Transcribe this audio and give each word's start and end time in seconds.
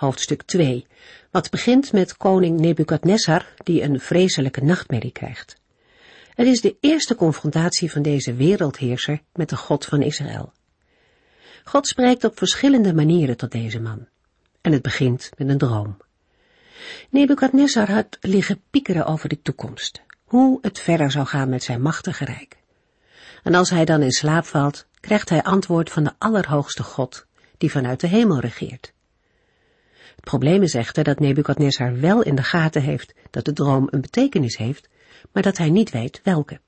hoofdstuk 0.00 0.42
2, 0.42 0.86
wat 1.30 1.50
begint 1.50 1.92
met 1.92 2.16
koning 2.16 2.60
Nebukadnessar, 2.60 3.46
die 3.56 3.82
een 3.82 4.00
vreselijke 4.00 4.64
nachtmerrie 4.64 5.10
krijgt. 5.10 5.56
Het 6.34 6.46
is 6.46 6.60
de 6.60 6.76
eerste 6.80 7.14
confrontatie 7.14 7.90
van 7.90 8.02
deze 8.02 8.34
wereldheerser 8.34 9.22
met 9.32 9.48
de 9.48 9.56
God 9.56 9.84
van 9.84 10.02
Israël. 10.02 10.52
God 11.64 11.88
spreekt 11.88 12.24
op 12.24 12.38
verschillende 12.38 12.94
manieren 12.94 13.36
tot 13.36 13.52
deze 13.52 13.80
man. 13.80 14.06
En 14.60 14.72
het 14.72 14.82
begint 14.82 15.30
met 15.36 15.48
een 15.48 15.58
droom. 15.58 15.96
Nebukadnessar 17.10 17.90
had 17.90 18.18
liggen 18.20 18.62
piekeren 18.70 19.06
over 19.06 19.28
de 19.28 19.42
toekomst, 19.42 20.02
hoe 20.24 20.58
het 20.62 20.78
verder 20.78 21.10
zou 21.10 21.26
gaan 21.26 21.48
met 21.48 21.62
zijn 21.62 21.82
machtige 21.82 22.24
rijk. 22.24 22.56
En 23.42 23.54
als 23.54 23.70
hij 23.70 23.84
dan 23.84 24.02
in 24.02 24.12
slaap 24.12 24.44
valt, 24.44 24.86
krijgt 25.00 25.28
hij 25.28 25.42
antwoord 25.42 25.90
van 25.90 26.04
de 26.04 26.12
Allerhoogste 26.18 26.82
God, 26.82 27.26
die 27.58 27.70
vanuit 27.70 28.00
de 28.00 28.06
hemel 28.06 28.40
regeert. 28.40 28.92
Het 30.20 30.28
probleem 30.28 30.62
is 30.62 30.74
echter 30.74 31.04
dat 31.04 31.18
Nebukadnessar 31.18 32.00
wel 32.00 32.22
in 32.22 32.34
de 32.34 32.42
gaten 32.42 32.82
heeft 32.82 33.14
dat 33.30 33.44
de 33.44 33.52
droom 33.52 33.88
een 33.90 34.00
betekenis 34.00 34.56
heeft, 34.56 34.88
maar 35.32 35.42
dat 35.42 35.56
hij 35.56 35.70
niet 35.70 35.90
weet 35.90 36.20
welke. 36.24 36.60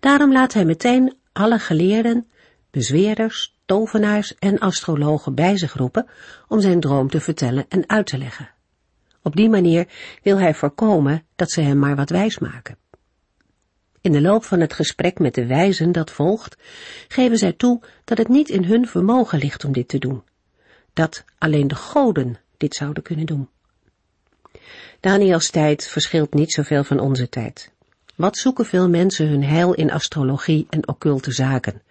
Daarom 0.00 0.32
laat 0.32 0.52
hij 0.52 0.64
meteen 0.64 1.16
alle 1.32 1.58
geleerden, 1.58 2.28
bezweerders, 2.70 3.58
tovenaars 3.64 4.34
en 4.34 4.58
astrologen 4.58 5.34
bij 5.34 5.56
zich 5.56 5.74
roepen 5.74 6.06
om 6.48 6.60
zijn 6.60 6.80
droom 6.80 7.10
te 7.10 7.20
vertellen 7.20 7.66
en 7.68 7.88
uit 7.88 8.06
te 8.06 8.18
leggen. 8.18 8.50
Op 9.22 9.36
die 9.36 9.48
manier 9.48 9.88
wil 10.22 10.38
hij 10.38 10.54
voorkomen 10.54 11.26
dat 11.36 11.50
ze 11.50 11.60
hem 11.60 11.78
maar 11.78 11.96
wat 11.96 12.10
wijs 12.10 12.38
maken. 12.38 12.78
In 14.00 14.12
de 14.12 14.20
loop 14.20 14.44
van 14.44 14.60
het 14.60 14.72
gesprek 14.72 15.18
met 15.18 15.34
de 15.34 15.46
wijzen 15.46 15.92
dat 15.92 16.10
volgt, 16.10 16.56
geven 17.08 17.38
zij 17.38 17.52
toe 17.52 17.82
dat 18.04 18.18
het 18.18 18.28
niet 18.28 18.48
in 18.48 18.64
hun 18.64 18.86
vermogen 18.88 19.38
ligt 19.38 19.64
om 19.64 19.72
dit 19.72 19.88
te 19.88 19.98
doen, 19.98 20.22
dat 20.94 21.24
alleen 21.38 21.68
de 21.68 21.74
goden 21.74 22.38
dit 22.56 22.74
zouden 22.74 23.02
kunnen 23.02 23.26
doen. 23.26 23.48
Daniels 25.00 25.50
tijd 25.50 25.86
verschilt 25.86 26.34
niet 26.34 26.52
zoveel 26.52 26.84
van 26.84 27.00
onze 27.00 27.28
tijd. 27.28 27.72
Wat 28.14 28.36
zoeken 28.36 28.66
veel 28.66 28.88
mensen 28.88 29.28
hun 29.28 29.44
heil 29.44 29.74
in 29.74 29.90
astrologie 29.90 30.66
en 30.70 30.88
occulte 30.88 31.32
zaken, 31.32 31.82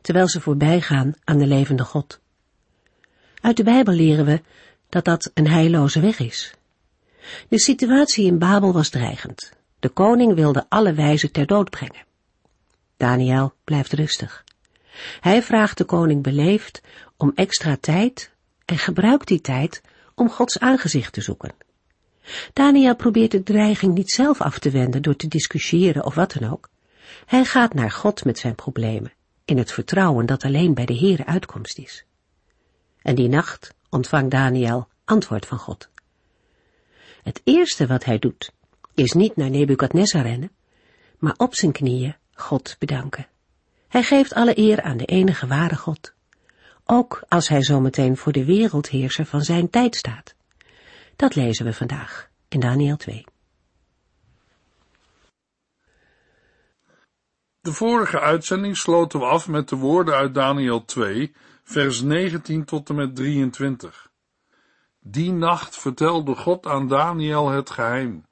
terwijl 0.00 0.28
ze 0.28 0.40
voorbij 0.40 0.80
gaan 0.80 1.14
aan 1.24 1.38
de 1.38 1.46
levende 1.46 1.84
God? 1.84 2.20
Uit 3.40 3.56
de 3.56 3.62
Bijbel 3.62 3.94
leren 3.94 4.24
we 4.24 4.42
dat 4.88 5.04
dat 5.04 5.30
een 5.34 5.48
heilloze 5.48 6.00
weg 6.00 6.18
is. 6.18 6.54
De 7.48 7.58
situatie 7.58 8.26
in 8.26 8.38
Babel 8.38 8.72
was 8.72 8.88
dreigend. 8.88 9.52
De 9.78 9.88
koning 9.88 10.34
wilde 10.34 10.66
alle 10.68 10.92
wijzen 10.92 11.32
ter 11.32 11.46
dood 11.46 11.70
brengen. 11.70 12.04
Daniel 12.96 13.54
blijft 13.64 13.92
rustig. 13.92 14.44
Hij 15.20 15.42
vraagt 15.42 15.78
de 15.78 15.84
koning 15.84 16.22
beleefd 16.22 16.80
om 17.16 17.32
extra 17.34 17.76
tijd 17.80 18.30
en 18.66 18.78
gebruikt 18.78 19.28
die 19.28 19.40
tijd 19.40 19.80
om 20.14 20.30
Gods 20.30 20.58
aangezicht 20.58 21.12
te 21.12 21.20
zoeken. 21.20 21.54
Daniel 22.52 22.96
probeert 22.96 23.30
de 23.30 23.42
dreiging 23.42 23.94
niet 23.94 24.10
zelf 24.10 24.40
af 24.40 24.58
te 24.58 24.70
wenden 24.70 25.02
door 25.02 25.16
te 25.16 25.28
discussiëren 25.28 26.04
of 26.04 26.14
wat 26.14 26.32
dan 26.32 26.50
ook. 26.50 26.68
Hij 27.26 27.44
gaat 27.44 27.74
naar 27.74 27.90
God 27.90 28.24
met 28.24 28.38
zijn 28.38 28.54
problemen, 28.54 29.12
in 29.44 29.58
het 29.58 29.72
vertrouwen 29.72 30.26
dat 30.26 30.44
alleen 30.44 30.74
bij 30.74 30.86
de 30.86 30.98
Heere 30.98 31.26
uitkomst 31.26 31.78
is. 31.78 32.04
En 33.02 33.14
die 33.14 33.28
nacht 33.28 33.74
ontvangt 33.90 34.30
Daniel 34.30 34.88
antwoord 35.04 35.46
van 35.46 35.58
God. 35.58 35.88
Het 37.22 37.40
eerste 37.44 37.86
wat 37.86 38.04
hij 38.04 38.18
doet, 38.18 38.52
is 38.94 39.12
niet 39.12 39.36
naar 39.36 39.50
Nebukadnezar 39.50 40.22
rennen, 40.22 40.50
maar 41.18 41.34
op 41.36 41.54
zijn 41.54 41.72
knieën 41.72 42.16
God 42.32 42.76
bedanken. 42.78 43.26
Hij 43.88 44.02
geeft 44.02 44.34
alle 44.34 44.58
eer 44.58 44.82
aan 44.82 44.96
de 44.96 45.04
enige 45.04 45.46
ware 45.46 45.76
God, 45.76 46.14
ook 46.86 47.24
als 47.28 47.48
hij 47.48 47.62
zometeen 47.62 48.16
voor 48.16 48.32
de 48.32 48.44
wereldheerser 48.44 49.26
van 49.26 49.42
zijn 49.42 49.70
tijd 49.70 49.96
staat. 49.96 50.34
Dat 51.16 51.34
lezen 51.34 51.64
we 51.64 51.72
vandaag 51.72 52.28
in 52.48 52.60
Daniel 52.60 52.96
2. 52.96 53.24
De 57.60 57.72
vorige 57.72 58.20
uitzending 58.20 58.76
sloten 58.76 59.20
we 59.20 59.26
af 59.26 59.48
met 59.48 59.68
de 59.68 59.76
woorden 59.76 60.14
uit 60.14 60.34
Daniel 60.34 60.84
2, 60.84 61.34
vers 61.64 62.00
19 62.00 62.64
tot 62.64 62.88
en 62.88 62.94
met 62.94 63.16
23. 63.16 64.10
Die 65.00 65.32
nacht 65.32 65.76
vertelde 65.76 66.34
God 66.34 66.66
aan 66.66 66.88
Daniel 66.88 67.48
het 67.48 67.70
geheim. 67.70 68.26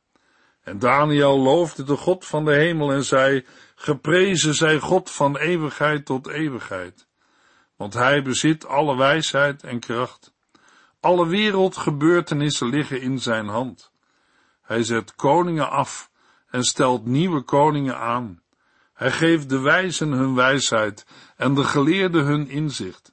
En 0.63 0.79
Daniel 0.79 1.39
loofde 1.39 1.85
de 1.85 1.97
God 1.97 2.27
van 2.27 2.45
de 2.45 2.55
hemel 2.55 2.93
en 2.93 3.05
zei, 3.05 3.47
geprezen 3.75 4.55
zij 4.55 4.79
God 4.79 5.11
van 5.11 5.37
eeuwigheid 5.37 6.05
tot 6.05 6.29
eeuwigheid. 6.29 7.07
Want 7.77 7.95
hij 7.95 8.23
bezit 8.23 8.67
alle 8.67 8.97
wijsheid 8.97 9.63
en 9.63 9.79
kracht. 9.81 10.35
Alle 11.01 11.27
wereldgebeurtenissen 11.27 12.69
liggen 12.69 13.01
in 13.01 13.19
zijn 13.19 13.49
hand. 13.49 13.93
Hij 14.63 14.83
zet 14.83 15.15
koningen 15.15 15.71
af 15.71 16.11
en 16.51 16.65
stelt 16.65 17.07
nieuwe 17.07 17.43
koningen 17.43 17.99
aan. 17.99 18.43
Hij 18.95 19.11
geeft 19.11 19.49
de 19.49 19.61
wijzen 19.61 20.11
hun 20.11 20.35
wijsheid 20.35 21.07
en 21.37 21.55
de 21.55 21.65
geleerden 21.65 22.25
hun 22.25 22.49
inzicht. 22.49 23.13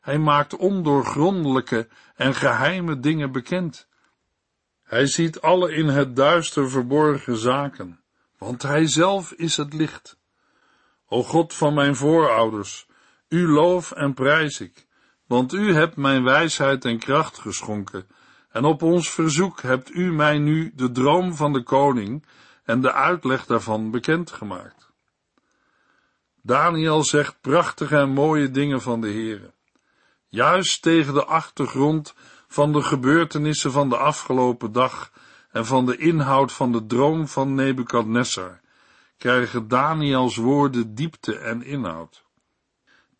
Hij 0.00 0.18
maakt 0.18 0.56
ondoorgrondelijke 0.56 1.88
en 2.14 2.34
geheime 2.34 3.00
dingen 3.00 3.32
bekend. 3.32 3.88
Hij 4.82 5.06
ziet 5.06 5.40
alle 5.40 5.74
in 5.74 5.88
het 5.88 6.16
duister 6.16 6.70
verborgen 6.70 7.36
zaken, 7.36 8.00
want 8.38 8.62
hij 8.62 8.86
zelf 8.86 9.32
is 9.32 9.56
het 9.56 9.72
licht. 9.72 10.18
O 11.08 11.22
God 11.22 11.54
van 11.54 11.74
mijn 11.74 11.96
voorouders, 11.96 12.86
u 13.30 13.48
loof 13.48 13.92
en 13.92 14.14
prijs 14.14 14.60
ik, 14.60 14.86
want 15.26 15.52
u 15.52 15.74
hebt 15.74 15.96
mijn 15.96 16.24
wijsheid 16.24 16.84
en 16.84 16.98
kracht 16.98 17.38
geschonken, 17.38 18.06
en 18.50 18.64
op 18.64 18.82
ons 18.82 19.10
verzoek 19.10 19.62
hebt 19.62 19.90
u 19.94 20.12
mij 20.12 20.38
nu 20.38 20.72
de 20.74 20.90
droom 20.90 21.34
van 21.34 21.52
de 21.52 21.62
koning 21.62 22.26
en 22.64 22.80
de 22.80 22.92
uitleg 22.92 23.46
daarvan 23.46 23.90
bekendgemaakt. 23.90 24.90
Daniel 26.42 27.04
zegt 27.04 27.40
prachtige 27.40 27.96
en 27.96 28.10
mooie 28.10 28.50
dingen 28.50 28.80
van 28.80 29.00
de 29.00 29.08
Heere. 29.08 29.54
Juist 30.28 30.82
tegen 30.82 31.14
de 31.14 31.24
achtergrond 31.24 32.14
van 32.48 32.72
de 32.72 32.82
gebeurtenissen 32.82 33.72
van 33.72 33.88
de 33.88 33.96
afgelopen 33.96 34.72
dag 34.72 35.12
en 35.50 35.66
van 35.66 35.86
de 35.86 35.96
inhoud 35.96 36.52
van 36.52 36.72
de 36.72 36.86
droom 36.86 37.28
van 37.28 37.54
Nebukadnessar, 37.54 38.60
krijgen 39.18 39.68
Daniels 39.68 40.36
woorden 40.36 40.94
diepte 40.94 41.38
en 41.38 41.62
inhoud. 41.62 42.28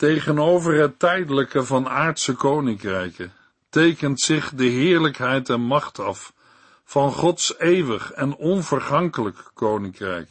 Tegenover 0.01 0.75
het 0.75 0.99
tijdelijke 0.99 1.65
van 1.65 1.89
aardse 1.89 2.35
koninkrijken 2.35 3.33
tekent 3.71 4.21
zich 4.21 4.55
de 4.55 4.65
heerlijkheid 4.65 5.49
en 5.49 5.61
macht 5.61 5.99
af 5.99 6.35
van 6.85 7.13
Gods 7.13 7.59
eeuwig 7.59 8.13
en 8.13 8.37
onvergankelijk 8.37 9.51
koninkrijk. 9.55 10.29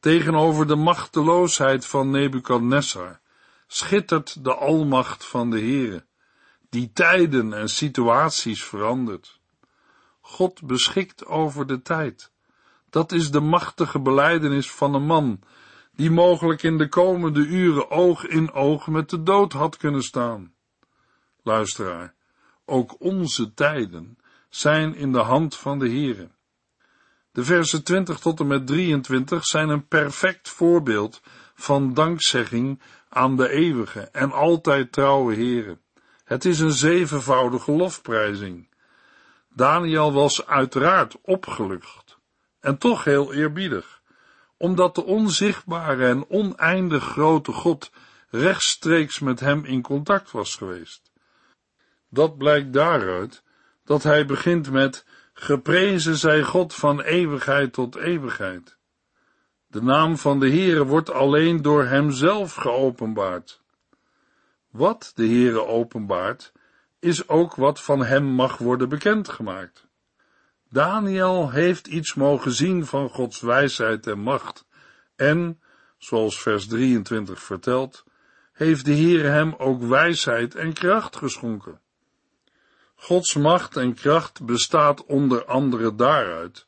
Tegenover 0.00 0.66
de 0.66 0.74
machteloosheid 0.74 1.86
van 1.86 2.10
Nebukadnessar 2.10 3.20
schittert 3.66 4.44
de 4.44 4.54
almacht 4.54 5.24
van 5.24 5.50
de 5.50 5.58
Heere, 5.58 6.04
die 6.70 6.90
tijden 6.92 7.52
en 7.52 7.68
situaties 7.68 8.64
verandert. 8.64 9.40
God 10.20 10.62
beschikt 10.62 11.26
over 11.26 11.66
de 11.66 11.82
tijd. 11.82 12.30
Dat 12.90 13.12
is 13.12 13.30
de 13.30 13.40
machtige 13.40 14.00
beleidenis 14.00 14.70
van 14.70 14.94
een 14.94 15.06
man, 15.06 15.40
die 15.98 16.10
mogelijk 16.10 16.62
in 16.62 16.78
de 16.78 16.88
komende 16.88 17.40
uren 17.40 17.90
oog 17.90 18.26
in 18.26 18.52
oog 18.52 18.86
met 18.86 19.10
de 19.10 19.22
dood 19.22 19.52
had 19.52 19.76
kunnen 19.76 20.02
staan. 20.02 20.54
Luisteraar, 21.42 22.14
ook 22.64 23.00
onze 23.00 23.54
tijden 23.54 24.18
zijn 24.48 24.94
in 24.94 25.12
de 25.12 25.18
hand 25.18 25.56
van 25.56 25.78
de 25.78 25.88
Heere. 25.88 26.30
De 27.32 27.44
versen 27.44 27.84
20 27.84 28.18
tot 28.18 28.40
en 28.40 28.46
met 28.46 28.66
23 28.66 29.44
zijn 29.44 29.68
een 29.68 29.86
perfect 29.88 30.48
voorbeeld 30.48 31.20
van 31.54 31.94
dankzegging 31.94 32.82
aan 33.08 33.36
de 33.36 33.48
eeuwige 33.48 34.00
en 34.00 34.32
altijd 34.32 34.92
trouwe 34.92 35.34
Heere. 35.34 35.78
Het 36.24 36.44
is 36.44 36.60
een 36.60 36.72
zevenvoudige 36.72 37.72
lofprijzing. 37.72 38.68
Daniel 39.54 40.12
was 40.12 40.46
uiteraard 40.46 41.16
opgelucht 41.22 42.18
en 42.60 42.78
toch 42.78 43.04
heel 43.04 43.32
eerbiedig, 43.32 43.97
omdat 44.58 44.94
de 44.94 45.04
onzichtbare 45.04 46.06
en 46.06 46.30
oneindig 46.30 47.04
grote 47.04 47.52
God 47.52 47.90
rechtstreeks 48.30 49.18
met 49.18 49.40
hem 49.40 49.64
in 49.64 49.82
contact 49.82 50.30
was 50.30 50.56
geweest. 50.56 51.12
Dat 52.08 52.38
blijkt 52.38 52.72
daaruit 52.72 53.42
dat 53.84 54.02
hij 54.02 54.26
begint 54.26 54.70
met 54.70 55.04
Geprezen 55.32 56.16
zij 56.16 56.42
God 56.42 56.74
van 56.74 57.00
eeuwigheid 57.00 57.72
tot 57.72 57.96
eeuwigheid. 57.96 58.76
De 59.66 59.82
naam 59.82 60.16
van 60.16 60.40
de 60.40 60.48
Heere 60.48 60.84
wordt 60.84 61.10
alleen 61.10 61.62
door 61.62 61.84
Hemzelf 61.84 62.54
geopenbaard. 62.54 63.62
Wat 64.70 65.12
de 65.14 65.26
Heere 65.26 65.66
openbaart, 65.66 66.52
is 66.98 67.28
ook 67.28 67.54
wat 67.54 67.82
van 67.82 68.04
Hem 68.04 68.24
mag 68.24 68.58
worden 68.58 68.88
bekendgemaakt. 68.88 69.87
Daniel 70.70 71.50
heeft 71.50 71.86
iets 71.86 72.14
mogen 72.14 72.52
zien 72.52 72.86
van 72.86 73.08
Gods 73.08 73.40
wijsheid 73.40 74.06
en 74.06 74.18
macht, 74.18 74.66
en, 75.16 75.60
zoals 75.98 76.42
vers 76.42 76.66
23 76.66 77.42
vertelt, 77.42 78.04
heeft 78.52 78.84
de 78.84 78.92
Heer 78.92 79.24
hem 79.24 79.54
ook 79.54 79.82
wijsheid 79.82 80.54
en 80.54 80.72
kracht 80.72 81.16
geschonken. 81.16 81.80
Gods 82.94 83.34
macht 83.34 83.76
en 83.76 83.94
kracht 83.94 84.44
bestaat 84.44 85.04
onder 85.04 85.44
andere 85.44 85.94
daaruit 85.94 86.66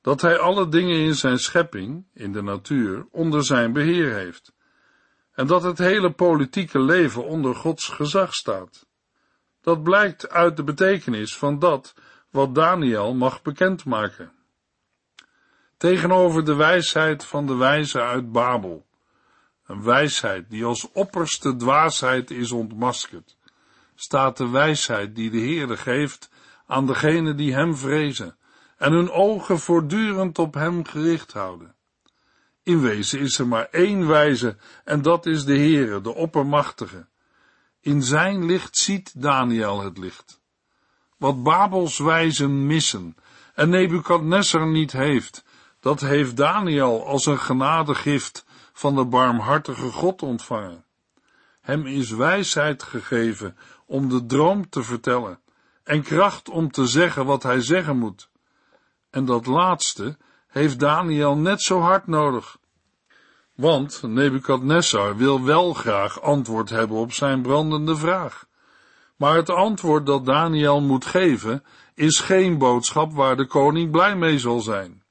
dat 0.00 0.20
hij 0.20 0.38
alle 0.38 0.68
dingen 0.68 0.98
in 0.98 1.14
zijn 1.14 1.38
schepping, 1.38 2.04
in 2.14 2.32
de 2.32 2.42
natuur, 2.42 3.06
onder 3.10 3.44
zijn 3.44 3.72
beheer 3.72 4.14
heeft, 4.14 4.52
en 5.32 5.46
dat 5.46 5.62
het 5.62 5.78
hele 5.78 6.12
politieke 6.12 6.80
leven 6.80 7.24
onder 7.24 7.54
Gods 7.54 7.88
gezag 7.88 8.34
staat. 8.34 8.86
Dat 9.60 9.82
blijkt 9.82 10.28
uit 10.28 10.56
de 10.56 10.64
betekenis 10.64 11.36
van 11.36 11.58
dat 11.58 11.94
wat 12.32 12.54
Daniel 12.54 13.14
mag 13.14 13.42
bekendmaken. 13.42 14.32
Tegenover 15.76 16.44
de 16.44 16.54
wijsheid 16.54 17.24
van 17.24 17.46
de 17.46 17.54
wijze 17.54 18.00
uit 18.00 18.32
Babel, 18.32 18.86
een 19.66 19.82
wijsheid 19.82 20.50
die 20.50 20.64
als 20.64 20.92
opperste 20.92 21.56
dwaasheid 21.56 22.30
is 22.30 22.52
ontmaskerd, 22.52 23.36
staat 23.94 24.36
de 24.36 24.48
wijsheid 24.48 25.14
die 25.14 25.30
de 25.30 25.38
Heerde 25.38 25.76
geeft 25.76 26.30
aan 26.66 26.86
degenen 26.86 27.36
die 27.36 27.54
hem 27.54 27.76
vrezen 27.76 28.36
en 28.76 28.92
hun 28.92 29.10
ogen 29.10 29.58
voortdurend 29.58 30.38
op 30.38 30.54
hem 30.54 30.86
gericht 30.86 31.32
houden. 31.32 31.74
In 32.62 32.80
wezen 32.80 33.18
is 33.20 33.38
er 33.38 33.46
maar 33.46 33.68
één 33.70 34.06
wijze 34.06 34.56
en 34.84 35.02
dat 35.02 35.26
is 35.26 35.44
de 35.44 35.56
Heere, 35.56 36.00
de 36.00 36.14
Oppermachtige. 36.14 37.06
In 37.80 38.02
zijn 38.02 38.46
licht 38.46 38.76
ziet 38.76 39.22
Daniel 39.22 39.82
het 39.82 39.98
licht. 39.98 40.41
Wat 41.22 41.42
Babels 41.42 41.98
wijzen 41.98 42.66
missen 42.66 43.16
en 43.54 43.68
Nebukadnessar 43.68 44.66
niet 44.66 44.92
heeft, 44.92 45.44
dat 45.80 46.00
heeft 46.00 46.36
Daniel 46.36 47.06
als 47.06 47.26
een 47.26 47.38
genadegift 47.38 48.44
van 48.72 48.94
de 48.94 49.04
barmhartige 49.04 49.90
God 49.90 50.22
ontvangen. 50.22 50.84
Hem 51.60 51.86
is 51.86 52.10
wijsheid 52.10 52.82
gegeven 52.82 53.56
om 53.86 54.08
de 54.08 54.26
droom 54.26 54.68
te 54.68 54.82
vertellen 54.82 55.40
en 55.84 56.02
kracht 56.02 56.48
om 56.48 56.70
te 56.70 56.86
zeggen 56.86 57.26
wat 57.26 57.42
hij 57.42 57.60
zeggen 57.60 57.98
moet. 57.98 58.28
En 59.10 59.24
dat 59.24 59.46
laatste 59.46 60.16
heeft 60.46 60.78
Daniel 60.78 61.36
net 61.36 61.62
zo 61.62 61.80
hard 61.80 62.06
nodig. 62.06 62.58
Want 63.54 64.02
Nebukadnessar 64.02 65.16
wil 65.16 65.44
wel 65.44 65.72
graag 65.72 66.20
antwoord 66.22 66.70
hebben 66.70 66.96
op 66.96 67.12
zijn 67.12 67.42
brandende 67.42 67.96
vraag. 67.96 68.50
Maar 69.16 69.36
het 69.36 69.50
antwoord 69.50 70.06
dat 70.06 70.24
Daniel 70.24 70.80
moet 70.80 71.06
geven 71.06 71.64
is 71.94 72.20
geen 72.20 72.58
boodschap 72.58 73.12
waar 73.12 73.36
de 73.36 73.46
koning 73.46 73.90
blij 73.90 74.16
mee 74.16 74.38
zal 74.38 74.60
zijn. 74.60 75.02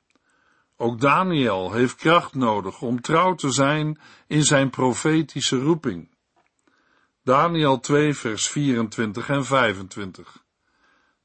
Ook 0.77 0.99
Daniel 0.99 1.71
heeft 1.71 1.95
kracht 1.95 2.33
nodig 2.33 2.81
om 2.81 3.01
trouw 3.01 3.35
te 3.35 3.51
zijn 3.51 3.99
in 4.27 4.43
zijn 4.43 4.69
profetische 4.69 5.59
roeping. 5.59 6.09
Daniel 7.23 7.79
2 7.79 8.13
vers 8.13 8.47
24 8.47 9.29
en 9.29 9.45
25 9.45 10.43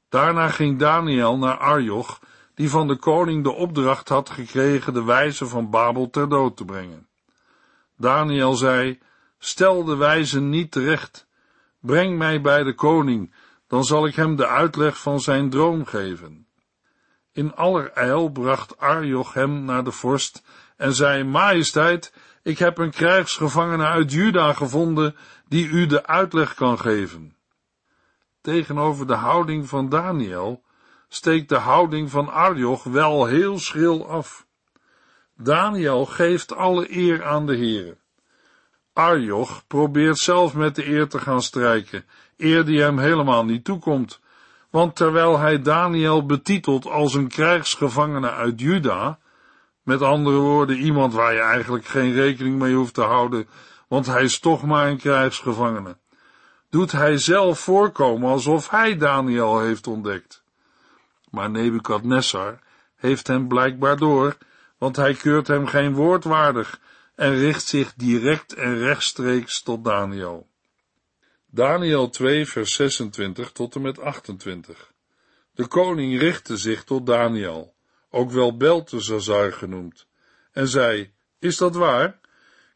Daarna 0.09 0.47
ging 0.47 0.79
Daniel 0.79 1.37
naar 1.37 1.57
Arjoch, 1.57 2.19
die 2.55 2.69
van 2.69 2.87
de 2.87 2.95
koning 2.95 3.43
de 3.43 3.51
opdracht 3.51 4.09
had 4.09 4.29
gekregen 4.29 4.93
de 4.93 5.03
wijze 5.03 5.45
van 5.45 5.69
Babel 5.69 6.09
ter 6.09 6.29
dood 6.29 6.57
te 6.57 6.65
brengen. 6.65 7.07
Daniel 7.97 8.53
zei, 8.53 8.99
stel 9.37 9.83
de 9.83 9.95
wijze 9.95 10.41
niet 10.41 10.71
terecht, 10.71 11.26
breng 11.79 12.17
mij 12.17 12.41
bij 12.41 12.63
de 12.63 12.73
koning, 12.73 13.33
dan 13.67 13.83
zal 13.83 14.07
ik 14.07 14.15
hem 14.15 14.35
de 14.35 14.47
uitleg 14.47 14.97
van 14.97 15.19
zijn 15.19 15.49
droom 15.49 15.85
geven. 15.85 16.47
In 17.31 17.55
allerijl 17.55 18.29
bracht 18.29 18.77
Arjoch 18.77 19.33
hem 19.33 19.63
naar 19.63 19.83
de 19.83 19.91
vorst 19.91 20.43
en 20.77 20.93
zei, 20.93 21.23
majesteit, 21.23 22.13
ik 22.43 22.59
heb 22.59 22.77
een 22.77 22.91
krijgsgevangene 22.91 23.85
uit 23.85 24.11
Juda 24.11 24.53
gevonden 24.53 25.15
die 25.47 25.67
u 25.67 25.85
de 25.85 26.05
uitleg 26.05 26.53
kan 26.53 26.79
geven. 26.79 27.35
Tegenover 28.41 29.07
de 29.07 29.15
houding 29.15 29.67
van 29.67 29.89
Daniel 29.89 30.63
steekt 31.07 31.49
de 31.49 31.57
houding 31.57 32.09
van 32.09 32.29
Arjoch 32.29 32.83
wel 32.83 33.25
heel 33.25 33.59
schril 33.59 34.09
af. 34.09 34.47
Daniel 35.35 36.05
geeft 36.05 36.55
alle 36.55 36.95
eer 36.95 37.25
aan 37.25 37.45
de 37.45 37.55
Heere. 37.55 37.97
Arjoch 38.97 39.63
probeert 39.67 40.17
zelf 40.17 40.53
met 40.53 40.75
de 40.75 40.87
eer 40.87 41.07
te 41.07 41.19
gaan 41.19 41.41
strijken, 41.41 42.05
eer 42.37 42.65
die 42.65 42.81
hem 42.81 42.97
helemaal 42.97 43.45
niet 43.45 43.63
toekomt, 43.63 44.19
want 44.69 44.95
terwijl 44.95 45.39
hij 45.39 45.61
Daniel 45.61 46.25
betitelt 46.25 46.85
als 46.85 47.13
een 47.13 47.27
krijgsgevangene 47.27 48.31
uit 48.31 48.59
Juda, 48.59 49.19
met 49.83 50.01
andere 50.01 50.37
woorden 50.37 50.77
iemand 50.77 51.13
waar 51.13 51.33
je 51.33 51.39
eigenlijk 51.39 51.85
geen 51.85 52.13
rekening 52.13 52.59
mee 52.59 52.73
hoeft 52.73 52.93
te 52.93 53.01
houden, 53.01 53.47
want 53.87 54.05
hij 54.05 54.23
is 54.23 54.39
toch 54.39 54.63
maar 54.63 54.87
een 54.87 54.97
krijgsgevangene, 54.97 55.97
doet 56.69 56.91
hij 56.91 57.17
zelf 57.17 57.59
voorkomen 57.59 58.29
alsof 58.29 58.69
hij 58.69 58.97
Daniel 58.97 59.59
heeft 59.59 59.87
ontdekt. 59.87 60.43
Maar 61.29 61.49
Nebukadnessar 61.49 62.59
heeft 62.95 63.27
hem 63.27 63.47
blijkbaar 63.47 63.97
door, 63.97 64.37
want 64.77 64.95
hij 64.95 65.13
keurt 65.13 65.47
hem 65.47 65.67
geen 65.67 65.93
woord 65.93 66.23
waardig 66.23 66.79
en 67.17 67.35
richt 67.35 67.67
zich 67.67 67.93
direct 67.93 68.53
en 68.53 68.77
rechtstreeks 68.77 69.61
tot 69.61 69.83
Daniel. 69.83 70.49
Daniel 71.45 72.09
2 72.09 72.45
vers 72.45 72.73
26 72.73 73.51
tot 73.51 73.75
en 73.75 73.81
met 73.81 73.99
28 73.99 74.93
De 75.51 75.67
koning 75.67 76.19
richtte 76.19 76.57
zich 76.57 76.83
tot 76.83 77.05
Daniel, 77.05 77.75
ook 78.09 78.31
wel 78.31 78.57
Beltesazar 78.57 79.53
genoemd, 79.53 80.07
en 80.51 80.67
zei, 80.67 81.13
is 81.39 81.57
dat 81.57 81.75
waar? 81.75 82.19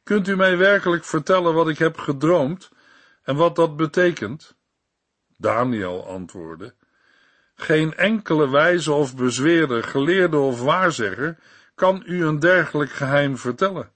Kunt 0.04 0.28
u 0.28 0.36
mij 0.36 0.58
werkelijk 0.58 1.06
vertellen 1.06 1.54
wat 1.54 1.70
ik 1.70 1.78
heb 1.78 1.98
gedroomd 1.98 2.70
en 3.24 3.36
wat 3.36 3.56
dat 3.56 3.76
betekent? 3.76 4.56
Daniel 5.38 6.08
antwoordde, 6.08 6.74
geen 7.56 7.96
enkele 7.96 8.50
wijze 8.50 8.92
of 8.92 9.16
bezweerder, 9.16 9.84
geleerde 9.84 10.38
of 10.38 10.62
waarzegger 10.62 11.38
kan 11.76 12.04
u 12.06 12.26
een 12.26 12.40
dergelijk 12.40 12.92
geheim 12.92 13.38
vertellen. 13.38 13.92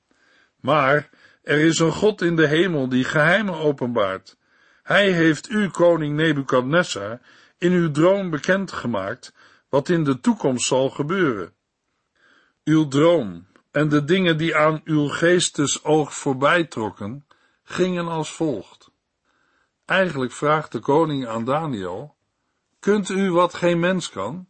Maar 0.66 1.10
er 1.44 1.60
is 1.60 1.80
een 1.80 1.92
God 1.92 2.22
in 2.22 2.36
de 2.36 2.48
hemel 2.48 2.90
die 2.90 3.04
geheimen 3.04 3.54
openbaart. 3.54 4.38
Hij 4.84 5.12
heeft 5.12 5.50
u, 5.50 5.70
koning 5.70 6.16
Nebukadnessar, 6.16 7.20
in 7.58 7.72
uw 7.72 7.92
droom 7.92 8.30
bekendgemaakt 8.30 9.34
wat 9.70 9.90
in 9.90 10.04
de 10.04 10.20
toekomst 10.20 10.68
zal 10.68 10.90
gebeuren. 10.90 11.54
Uw 12.64 12.88
droom 12.88 13.48
en 13.72 13.90
de 13.90 14.04
dingen 14.04 14.38
die 14.38 14.56
aan 14.56 14.82
uw 14.84 15.08
geestesoog 15.08 16.14
voorbij 16.14 16.64
trokken, 16.64 17.26
gingen 17.64 18.08
als 18.08 18.32
volgt. 18.32 18.92
Eigenlijk 19.86 20.32
vraagt 20.32 20.72
de 20.72 20.80
koning 20.80 21.28
aan 21.28 21.46
Daniel, 21.46 22.16
kunt 22.80 23.10
u 23.10 23.32
wat 23.32 23.54
geen 23.54 23.80
mens 23.80 24.10
kan? 24.10 24.48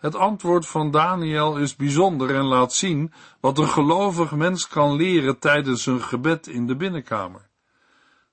Het 0.00 0.14
antwoord 0.14 0.66
van 0.66 0.90
Daniel 0.90 1.56
is 1.56 1.76
bijzonder 1.76 2.34
en 2.34 2.44
laat 2.44 2.72
zien 2.72 3.12
wat 3.40 3.58
een 3.58 3.68
gelovig 3.68 4.30
mens 4.30 4.68
kan 4.68 4.96
leren 4.96 5.38
tijdens 5.38 5.86
een 5.86 6.02
gebed 6.02 6.46
in 6.46 6.66
de 6.66 6.76
binnenkamer. 6.76 7.48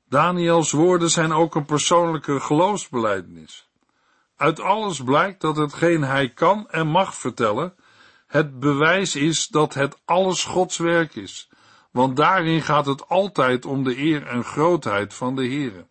Daniels 0.09 0.71
woorden 0.71 1.09
zijn 1.09 1.31
ook 1.33 1.55
een 1.55 1.65
persoonlijke 1.65 2.39
geloofsbelijdenis. 2.39 3.69
Uit 4.35 4.59
alles 4.59 5.03
blijkt 5.03 5.41
dat 5.41 5.55
hetgeen 5.55 6.03
hij 6.03 6.29
kan 6.29 6.69
en 6.69 6.87
mag 6.87 7.15
vertellen, 7.15 7.75
het 8.27 8.59
bewijs 8.59 9.15
is 9.15 9.47
dat 9.47 9.73
het 9.73 10.01
alles 10.05 10.43
Gods 10.43 10.77
werk 10.77 11.15
is, 11.15 11.49
want 11.91 12.15
daarin 12.15 12.61
gaat 12.61 12.85
het 12.85 13.09
altijd 13.09 13.65
om 13.65 13.83
de 13.83 13.97
eer 13.97 14.27
en 14.27 14.43
grootheid 14.43 15.13
van 15.13 15.35
de 15.35 15.47
Heere. 15.47 15.87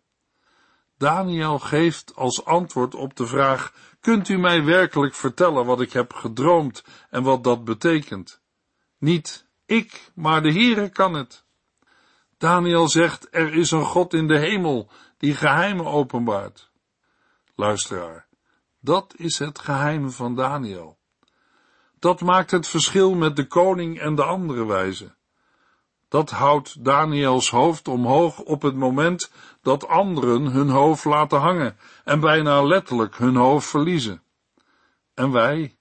Daniel 0.97 1.59
geeft 1.59 2.15
als 2.15 2.45
antwoord 2.45 2.95
op 2.95 3.15
de 3.15 3.25
vraag, 3.25 3.73
kunt 4.07 4.29
u 4.29 4.37
mij 4.37 4.63
werkelijk 4.63 5.13
vertellen 5.13 5.65
wat 5.65 5.81
ik 5.81 5.93
heb 5.93 6.13
gedroomd 6.13 6.83
en 7.09 7.23
wat 7.23 7.43
dat 7.43 7.63
betekent? 7.63 8.41
Niet 8.97 9.47
ik, 9.65 10.11
maar 10.15 10.41
de 10.41 10.51
Heere 10.51 10.89
kan 10.89 11.13
het. 11.13 11.45
Daniel 12.37 12.87
zegt, 12.87 13.27
er 13.31 13.53
is 13.53 13.71
een 13.71 13.85
God 13.85 14.13
in 14.13 14.27
de 14.27 14.37
hemel 14.37 14.89
die 15.17 15.35
geheimen 15.35 15.85
openbaart. 15.85 16.71
Luisteraar, 17.55 18.27
dat 18.79 19.13
is 19.17 19.39
het 19.39 19.59
geheim 19.59 20.11
van 20.11 20.35
Daniel. 20.35 20.97
Dat 21.99 22.21
maakt 22.21 22.51
het 22.51 22.67
verschil 22.67 23.15
met 23.15 23.35
de 23.35 23.47
koning 23.47 23.99
en 23.99 24.15
de 24.15 24.23
andere 24.23 24.65
wijzen. 24.65 25.15
Dat 26.07 26.29
houdt 26.29 26.83
Daniels 26.83 27.49
hoofd 27.49 27.87
omhoog 27.87 28.39
op 28.39 28.61
het 28.61 28.75
moment 28.75 29.31
dat 29.67 29.87
anderen 29.87 30.45
hun 30.45 30.69
hoofd 30.69 31.05
laten 31.05 31.39
hangen 31.39 31.77
en 32.03 32.19
bijna 32.19 32.63
letterlijk 32.63 33.17
hun 33.17 33.35
hoofd 33.35 33.67
verliezen. 33.67 34.21
En 35.13 35.31
wij? 35.31 35.77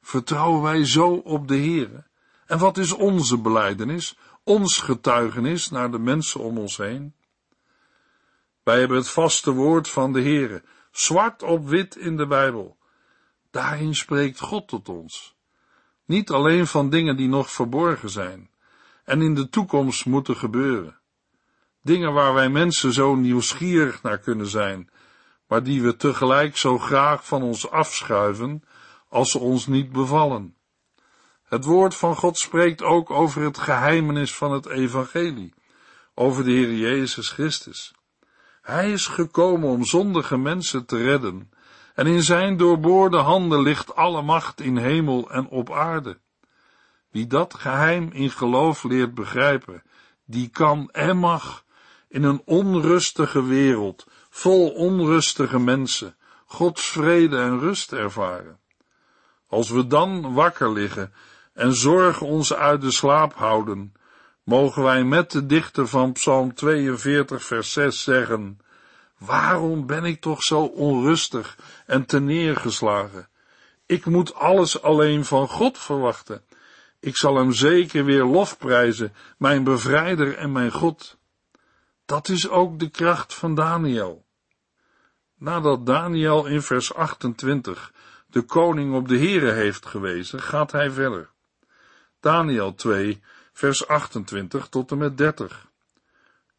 Vertrouwen 0.00 0.62
wij 0.62 0.84
zo 0.84 1.12
op 1.12 1.48
de 1.48 1.56
Heere? 1.56 2.06
En 2.46 2.58
wat 2.58 2.76
is 2.76 2.92
onze 2.92 3.38
beleidenis, 3.38 4.18
ons 4.44 4.78
getuigenis 4.78 5.70
naar 5.70 5.90
de 5.90 5.98
mensen 5.98 6.40
om 6.40 6.58
ons 6.58 6.76
heen? 6.76 7.14
Wij 8.62 8.78
hebben 8.78 8.96
het 8.96 9.08
vaste 9.08 9.52
woord 9.52 9.88
van 9.88 10.12
de 10.12 10.22
Heere, 10.22 10.62
zwart 10.90 11.42
op 11.42 11.68
wit 11.68 11.96
in 11.96 12.16
de 12.16 12.26
Bijbel. 12.26 12.76
Daarin 13.50 13.94
spreekt 13.94 14.40
God 14.40 14.68
tot 14.68 14.88
ons. 14.88 15.36
Niet 16.04 16.30
alleen 16.30 16.66
van 16.66 16.90
dingen 16.90 17.16
die 17.16 17.28
nog 17.28 17.50
verborgen 17.50 18.10
zijn 18.10 18.50
en 19.04 19.22
in 19.22 19.34
de 19.34 19.48
toekomst 19.48 20.06
moeten 20.06 20.36
gebeuren. 20.36 20.98
Dingen 21.86 22.12
waar 22.12 22.34
wij 22.34 22.48
mensen 22.48 22.92
zo 22.92 23.14
nieuwsgierig 23.14 24.02
naar 24.02 24.18
kunnen 24.18 24.46
zijn, 24.46 24.90
maar 25.48 25.62
die 25.62 25.82
we 25.82 25.96
tegelijk 25.96 26.56
zo 26.56 26.78
graag 26.78 27.26
van 27.26 27.42
ons 27.42 27.70
afschuiven 27.70 28.62
als 29.08 29.30
ze 29.30 29.38
ons 29.38 29.66
niet 29.66 29.92
bevallen. 29.92 30.56
Het 31.44 31.64
woord 31.64 31.94
van 31.94 32.16
God 32.16 32.38
spreekt 32.38 32.82
ook 32.82 33.10
over 33.10 33.42
het 33.42 33.58
geheimenis 33.58 34.34
van 34.34 34.52
het 34.52 34.66
evangelie, 34.66 35.54
over 36.14 36.44
de 36.44 36.50
Heer 36.50 36.72
Jezus 36.72 37.28
Christus. 37.28 37.94
Hij 38.62 38.92
is 38.92 39.06
gekomen 39.06 39.68
om 39.68 39.84
zondige 39.84 40.36
mensen 40.36 40.86
te 40.86 41.02
redden, 41.02 41.50
en 41.94 42.06
in 42.06 42.22
zijn 42.22 42.56
doorboorde 42.56 43.18
handen 43.18 43.60
ligt 43.60 43.94
alle 43.94 44.22
macht 44.22 44.60
in 44.60 44.76
hemel 44.76 45.30
en 45.30 45.48
op 45.48 45.72
aarde. 45.72 46.18
Wie 47.10 47.26
dat 47.26 47.54
geheim 47.54 48.10
in 48.12 48.30
geloof 48.30 48.84
leert 48.84 49.14
begrijpen, 49.14 49.82
die 50.24 50.48
kan 50.48 50.90
en 50.90 51.16
mag 51.16 51.64
in 52.08 52.22
een 52.22 52.42
onrustige 52.44 53.44
wereld, 53.44 54.06
vol 54.30 54.70
onrustige 54.70 55.58
mensen, 55.58 56.16
Gods 56.46 56.88
vrede 56.88 57.38
en 57.38 57.58
rust 57.58 57.92
ervaren. 57.92 58.58
Als 59.48 59.70
we 59.70 59.86
dan 59.86 60.34
wakker 60.34 60.72
liggen 60.72 61.12
en 61.52 61.74
zorgen 61.74 62.26
ons 62.26 62.54
uit 62.54 62.80
de 62.80 62.90
slaap 62.90 63.34
houden, 63.34 63.92
mogen 64.44 64.82
wij 64.82 65.04
met 65.04 65.30
de 65.30 65.46
dichter 65.46 65.86
van 65.86 66.12
Psalm 66.12 66.54
42 66.54 67.44
vers 67.44 67.72
6 67.72 68.02
zeggen, 68.02 68.58
Waarom 69.18 69.86
ben 69.86 70.04
ik 70.04 70.20
toch 70.20 70.42
zo 70.42 70.60
onrustig 70.60 71.58
en 71.86 72.06
neergeslagen? 72.24 73.28
Ik 73.86 74.06
moet 74.06 74.34
alles 74.34 74.82
alleen 74.82 75.24
van 75.24 75.48
God 75.48 75.78
verwachten. 75.78 76.42
Ik 77.00 77.16
zal 77.16 77.36
hem 77.36 77.52
zeker 77.52 78.04
weer 78.04 78.24
lofprijzen, 78.24 79.14
mijn 79.38 79.64
bevrijder 79.64 80.36
en 80.36 80.52
mijn 80.52 80.72
God. 80.72 81.18
Dat 82.06 82.28
is 82.28 82.48
ook 82.48 82.78
de 82.78 82.88
kracht 82.88 83.34
van 83.34 83.54
Daniel. 83.54 84.24
Nadat 85.34 85.86
Daniel 85.86 86.46
in 86.46 86.62
vers 86.62 86.94
28 86.94 87.92
de 88.26 88.42
koning 88.42 88.94
op 88.94 89.08
de 89.08 89.18
Here 89.18 89.52
heeft 89.52 89.86
gewezen, 89.86 90.42
gaat 90.42 90.72
hij 90.72 90.90
verder. 90.90 91.30
Daniel 92.20 92.74
2, 92.74 93.22
vers 93.52 93.86
28 93.86 94.68
tot 94.68 94.90
en 94.90 94.98
met 94.98 95.18
30. 95.18 95.66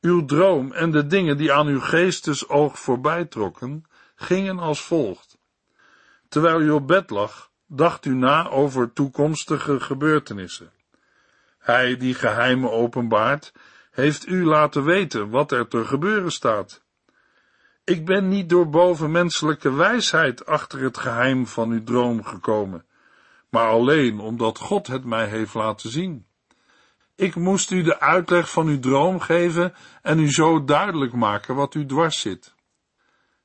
Uw 0.01 0.25
droom 0.25 0.71
en 0.71 0.91
de 0.91 1.07
dingen 1.07 1.37
die 1.37 1.53
aan 1.53 1.67
uw 1.67 1.79
geestesoog 1.79 2.79
voorbij 2.79 3.25
trokken, 3.25 3.85
gingen 4.15 4.59
als 4.59 4.81
volgt. 4.81 5.37
Terwijl 6.29 6.61
u 6.61 6.69
op 6.69 6.87
bed 6.87 7.09
lag, 7.09 7.51
dacht 7.65 8.05
u 8.05 8.15
na 8.15 8.49
over 8.49 8.93
toekomstige 8.93 9.79
gebeurtenissen. 9.79 10.71
Hij 11.57 11.97
die 11.97 12.13
geheimen 12.13 12.71
openbaart, 12.71 13.53
heeft 13.97 14.27
u 14.27 14.45
laten 14.45 14.83
weten 14.83 15.29
wat 15.29 15.51
er 15.51 15.67
te 15.67 15.85
gebeuren 15.85 16.31
staat. 16.31 16.83
Ik 17.83 18.05
ben 18.05 18.27
niet 18.27 18.49
door 18.49 18.69
bovenmenselijke 18.69 19.73
wijsheid 19.73 20.45
achter 20.45 20.81
het 20.81 20.97
geheim 20.97 21.47
van 21.47 21.71
uw 21.71 21.83
droom 21.83 22.23
gekomen, 22.23 22.85
maar 23.49 23.67
alleen 23.67 24.19
omdat 24.19 24.57
God 24.57 24.87
het 24.87 25.05
mij 25.05 25.27
heeft 25.27 25.53
laten 25.53 25.89
zien. 25.89 26.25
Ik 27.15 27.35
moest 27.35 27.71
u 27.71 27.83
de 27.83 27.99
uitleg 27.99 28.51
van 28.51 28.67
uw 28.67 28.79
droom 28.79 29.19
geven 29.19 29.73
en 30.01 30.19
u 30.19 30.31
zo 30.31 30.63
duidelijk 30.63 31.13
maken 31.13 31.55
wat 31.55 31.73
u 31.73 31.85
dwars 31.85 32.19
zit. 32.19 32.55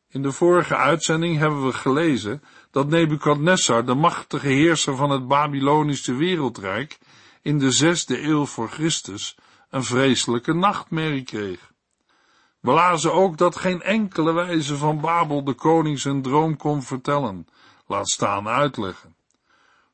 In 0.08 0.22
de 0.22 0.32
vorige 0.32 0.76
uitzending 0.76 1.38
hebben 1.38 1.66
we 1.66 1.72
gelezen 1.72 2.42
dat 2.70 2.88
Nebukadnessar, 2.88 3.84
de 3.84 3.94
machtige 3.94 4.48
heerser 4.48 4.96
van 4.96 5.10
het 5.10 5.28
Babylonische 5.28 6.14
wereldrijk, 6.14 6.98
in 7.42 7.58
de 7.58 7.70
zesde 7.70 8.22
eeuw 8.22 8.46
voor 8.46 8.68
Christus 8.68 9.36
een 9.72 9.84
vreselijke 9.84 10.52
nachtmerrie 10.52 11.22
kreeg. 11.22 11.72
We 12.60 12.70
lazen 12.70 13.12
ook 13.12 13.38
dat 13.38 13.56
geen 13.56 13.82
enkele 13.82 14.32
wijze 14.32 14.76
van 14.76 15.00
Babel 15.00 15.44
de 15.44 15.52
koning 15.52 15.98
zijn 15.98 16.22
droom 16.22 16.56
kon 16.56 16.82
vertellen, 16.82 17.46
laat 17.86 18.08
staan 18.08 18.48
uitleggen. 18.48 19.16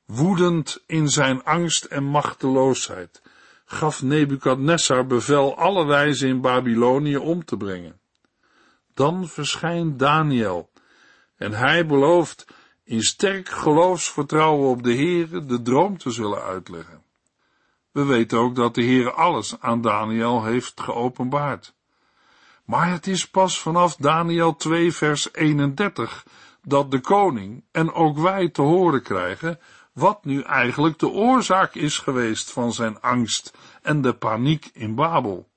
Woedend 0.07 0.83
in 0.87 1.09
zijn 1.09 1.45
angst 1.45 1.85
en 1.85 2.05
machteloosheid 2.05 3.23
gaf 3.65 4.03
Nebukadnessar 4.03 5.07
bevel 5.07 5.57
alle 5.57 5.87
wijzen 5.87 6.29
in 6.29 6.41
Babylonië 6.41 7.17
om 7.17 7.45
te 7.45 7.57
brengen. 7.57 8.01
Dan 8.95 9.29
verschijnt 9.29 9.99
Daniel 9.99 10.71
en 11.37 11.53
hij 11.53 11.87
belooft 11.87 12.47
in 12.85 13.03
sterk 13.03 13.49
geloofsvertrouwen 13.49 14.69
op 14.69 14.83
de 14.83 14.95
Heere 14.95 15.45
de 15.45 15.63
droom 15.63 15.99
te 15.99 16.11
zullen 16.11 16.43
uitleggen. 16.43 17.03
We 17.91 18.05
weten 18.05 18.39
ook 18.39 18.55
dat 18.55 18.75
de 18.75 18.83
Heer 18.83 19.13
alles 19.13 19.61
aan 19.61 19.81
Daniel 19.81 20.45
heeft 20.45 20.81
geopenbaard. 20.81 21.75
Maar 22.65 22.91
het 22.91 23.07
is 23.07 23.31
pas 23.31 23.61
vanaf 23.61 23.97
Daniel 23.97 24.57
2 24.57 24.93
vers 24.93 25.35
31 25.35 26.27
dat 26.63 26.91
de 26.91 27.01
koning 27.01 27.65
en 27.73 27.93
ook 27.93 28.19
wij 28.19 28.49
te 28.49 28.63
horen 28.63 29.03
krijgen 29.03 29.59
wat 29.93 30.25
nu 30.25 30.43
eigenlijk 30.43 30.99
de 30.99 31.09
oorzaak 31.09 31.75
is 31.75 31.99
geweest 31.99 32.53
van 32.53 32.73
zijn 32.73 33.01
angst 33.01 33.59
en 33.83 34.03
de 34.03 34.13
paniek 34.13 34.71
in 34.73 34.95
Babel. 34.95 35.49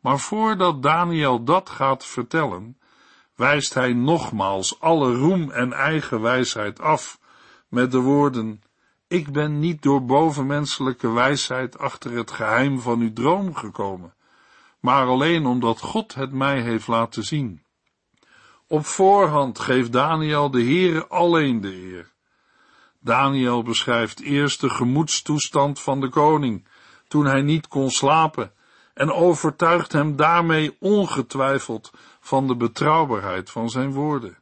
Maar 0.00 0.18
voordat 0.18 0.82
Daniel 0.82 1.44
dat 1.44 1.70
gaat 1.70 2.04
vertellen, 2.04 2.78
wijst 3.34 3.74
hij 3.74 3.92
nogmaals 3.92 4.80
alle 4.80 5.14
roem 5.14 5.50
en 5.50 5.72
eigen 5.72 6.20
wijsheid 6.20 6.80
af 6.80 7.18
met 7.68 7.92
de 7.92 8.00
woorden 8.00 8.62
ik 9.08 9.32
ben 9.32 9.58
niet 9.58 9.82
door 9.82 10.04
bovenmenselijke 10.04 11.12
wijsheid 11.12 11.78
achter 11.78 12.12
het 12.12 12.30
geheim 12.30 12.80
van 12.80 13.00
uw 13.00 13.12
droom 13.12 13.54
gekomen, 13.54 14.14
maar 14.80 15.06
alleen 15.06 15.46
omdat 15.46 15.80
God 15.80 16.14
het 16.14 16.32
mij 16.32 16.60
heeft 16.60 16.86
laten 16.86 17.24
zien. 17.24 17.62
Op 18.66 18.86
voorhand 18.86 19.58
geeft 19.58 19.92
Daniel 19.92 20.50
de 20.50 20.62
Heere 20.62 21.06
alleen 21.06 21.60
de 21.60 21.74
eer. 21.74 22.12
Daniel 23.00 23.62
beschrijft 23.62 24.20
eerst 24.20 24.60
de 24.60 24.70
gemoedstoestand 24.70 25.80
van 25.80 26.00
de 26.00 26.08
koning, 26.08 26.68
toen 27.08 27.26
hij 27.26 27.42
niet 27.42 27.68
kon 27.68 27.90
slapen, 27.90 28.52
en 28.94 29.12
overtuigt 29.12 29.92
hem 29.92 30.16
daarmee 30.16 30.76
ongetwijfeld 30.80 31.90
van 32.20 32.46
de 32.46 32.56
betrouwbaarheid 32.56 33.50
van 33.50 33.70
zijn 33.70 33.92
woorden. 33.92 34.38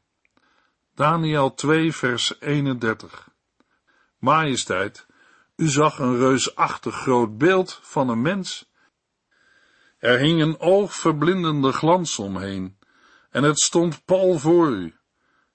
Daniel 0.95 1.55
2 1.55 1.93
vers 1.93 2.41
31 2.41 3.33
Majesteit, 4.25 5.07
u 5.57 5.69
zag 5.69 5.99
een 5.99 6.17
reusachtig 6.17 6.95
groot 6.95 7.39
beeld 7.39 7.79
van 7.83 8.09
een 8.09 8.23
mens. 8.23 8.71
Er 9.99 10.19
hing 10.19 10.41
een 10.41 10.59
oogverblindende 10.59 11.73
glans 11.73 12.19
omheen, 12.19 12.79
en 13.31 13.43
het 13.43 13.61
stond 13.61 14.05
pal 14.05 14.39
voor 14.39 14.69
u. 14.69 14.95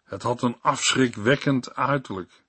Het 0.03 0.23
had 0.23 0.41
een 0.41 0.57
afschrikwekkend 0.61 1.75
uiterlijk. 1.75 2.43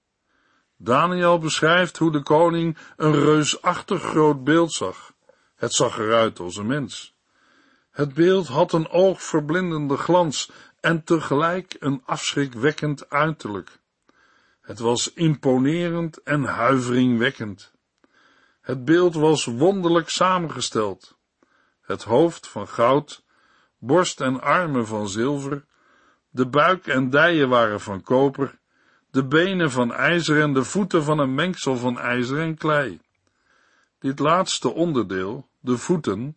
Daniel 0.77 1.39
beschrijft 1.39 1.97
hoe 1.97 2.12
de 2.12 2.23
koning 2.23 2.77
een 2.97 3.15
reusachtig 3.15 4.03
groot 4.03 4.45
beeld 4.45 4.73
zag. 4.73 5.12
Het 5.57 5.75
zag 5.75 5.99
eruit 5.99 6.39
als 6.39 6.57
een 6.57 6.67
mens. 6.67 7.15
Het 7.91 8.15
beeld 8.15 8.47
had 8.47 8.73
een 8.73 8.89
oogverblindende 8.89 9.97
glans 9.97 10.50
en 10.81 11.05
tegelijk 11.05 11.77
een 11.79 12.03
afschrikwekkend 12.05 13.11
uiterlijk. 13.11 13.79
Het 14.71 14.79
was 14.79 15.12
imponerend 15.12 16.23
en 16.23 16.45
huiveringwekkend. 16.45 17.73
Het 18.61 18.85
beeld 18.85 19.15
was 19.15 19.45
wonderlijk 19.45 20.09
samengesteld. 20.09 21.17
Het 21.81 22.03
hoofd 22.03 22.49
van 22.49 22.69
goud, 22.69 23.25
borst 23.79 24.21
en 24.21 24.41
armen 24.41 24.87
van 24.87 25.09
zilver, 25.09 25.65
de 26.29 26.47
buik 26.47 26.87
en 26.87 27.11
dijen 27.11 27.49
waren 27.49 27.81
van 27.81 28.03
koper, 28.03 28.59
de 29.11 29.25
benen 29.25 29.71
van 29.71 29.93
ijzer 29.93 30.41
en 30.41 30.53
de 30.53 30.65
voeten 30.65 31.03
van 31.03 31.19
een 31.19 31.35
mengsel 31.35 31.77
van 31.77 31.99
ijzer 31.99 32.39
en 32.41 32.57
klei. 32.57 33.00
Dit 33.99 34.19
laatste 34.19 34.69
onderdeel, 34.69 35.49
de 35.61 35.77
voeten, 35.79 36.37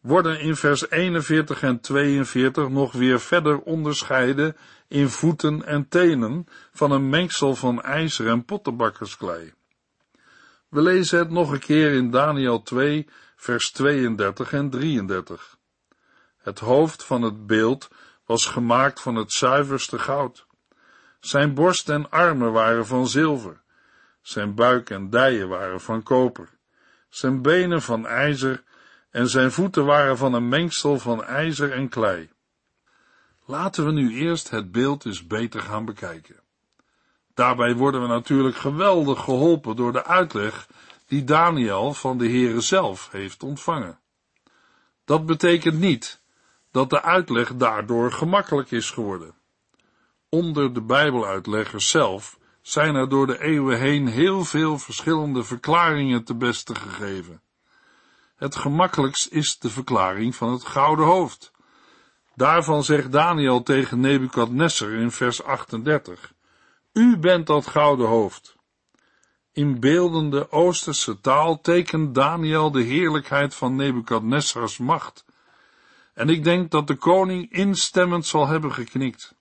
worden 0.00 0.40
in 0.40 0.56
vers 0.56 0.90
41 0.90 1.62
en 1.62 1.80
42 1.80 2.68
nog 2.68 2.92
weer 2.92 3.20
verder 3.20 3.58
onderscheiden 3.58 4.56
in 4.88 5.08
voeten 5.08 5.64
en 5.64 5.88
tenen 5.88 6.46
van 6.72 6.90
een 6.90 7.08
mengsel 7.08 7.54
van 7.54 7.82
ijzer 7.82 8.28
en 8.28 8.44
pottenbakkersklei. 8.44 9.52
We 10.68 10.82
lezen 10.82 11.18
het 11.18 11.30
nog 11.30 11.52
een 11.52 11.58
keer 11.58 11.92
in 11.92 12.10
Daniel 12.10 12.62
2, 12.62 13.08
vers 13.36 13.70
32 13.70 14.52
en 14.52 14.70
33. 14.70 15.56
Het 16.38 16.58
hoofd 16.58 17.04
van 17.04 17.22
het 17.22 17.46
beeld 17.46 17.88
was 18.26 18.46
gemaakt 18.46 19.00
van 19.00 19.14
het 19.14 19.32
zuiverste 19.32 19.98
goud. 19.98 20.46
Zijn 21.20 21.54
borst 21.54 21.88
en 21.88 22.10
armen 22.10 22.52
waren 22.52 22.86
van 22.86 23.08
zilver. 23.08 23.60
Zijn 24.22 24.54
buik 24.54 24.90
en 24.90 25.10
dijen 25.10 25.48
waren 25.48 25.80
van 25.80 26.02
koper. 26.02 26.48
Zijn 27.08 27.42
benen 27.42 27.82
van 27.82 28.06
ijzer 28.06 28.62
en 29.10 29.28
zijn 29.28 29.52
voeten 29.52 29.84
waren 29.84 30.16
van 30.16 30.34
een 30.34 30.48
mengsel 30.48 30.98
van 30.98 31.24
ijzer 31.24 31.72
en 31.72 31.88
klei. 31.88 32.30
Laten 33.50 33.84
we 33.84 33.92
nu 33.92 34.14
eerst 34.14 34.50
het 34.50 34.72
beeld 34.72 35.04
eens 35.04 35.26
beter 35.26 35.60
gaan 35.60 35.84
bekijken. 35.84 36.36
Daarbij 37.34 37.74
worden 37.74 38.02
we 38.02 38.06
natuurlijk 38.06 38.56
geweldig 38.56 39.24
geholpen 39.24 39.76
door 39.76 39.92
de 39.92 40.04
uitleg 40.04 40.68
die 41.06 41.24
Daniel 41.24 41.94
van 41.94 42.18
de 42.18 42.28
Heere 42.28 42.60
zelf 42.60 43.08
heeft 43.10 43.42
ontvangen. 43.42 43.98
Dat 45.04 45.26
betekent 45.26 45.78
niet 45.78 46.20
dat 46.70 46.90
de 46.90 47.02
uitleg 47.02 47.56
daardoor 47.56 48.12
gemakkelijk 48.12 48.70
is 48.70 48.90
geworden. 48.90 49.34
Onder 50.28 50.74
de 50.74 50.82
Bijbeluitleggers 50.82 51.90
zelf 51.90 52.38
zijn 52.62 52.94
er 52.94 53.08
door 53.08 53.26
de 53.26 53.42
eeuwen 53.42 53.78
heen 53.78 54.06
heel 54.06 54.44
veel 54.44 54.78
verschillende 54.78 55.44
verklaringen 55.44 56.24
te 56.24 56.34
beste 56.34 56.74
gegeven. 56.74 57.42
Het 58.36 58.56
gemakkelijkst 58.56 59.26
is 59.26 59.58
de 59.58 59.70
verklaring 59.70 60.36
van 60.36 60.52
het 60.52 60.64
gouden 60.64 61.06
hoofd. 61.06 61.56
Daarvan 62.38 62.84
zegt 62.84 63.12
Daniel 63.12 63.62
tegen 63.62 64.00
Nebukadnesser 64.00 64.92
in 64.92 65.10
vers 65.10 65.42
38: 65.42 66.32
U 66.92 67.16
bent 67.16 67.46
dat 67.46 67.66
gouden 67.66 68.06
hoofd. 68.06 68.56
In 69.52 69.80
beeldende 69.80 70.50
Oosterse 70.50 71.20
taal 71.20 71.60
tekent 71.60 72.14
Daniel 72.14 72.70
de 72.70 72.82
heerlijkheid 72.82 73.54
van 73.54 73.76
Nebukadnessars 73.76 74.78
macht. 74.78 75.24
En 76.14 76.28
ik 76.28 76.44
denk 76.44 76.70
dat 76.70 76.86
de 76.86 76.94
koning 76.94 77.52
instemmend 77.52 78.26
zal 78.26 78.46
hebben 78.46 78.72
geknikt. 78.72 79.34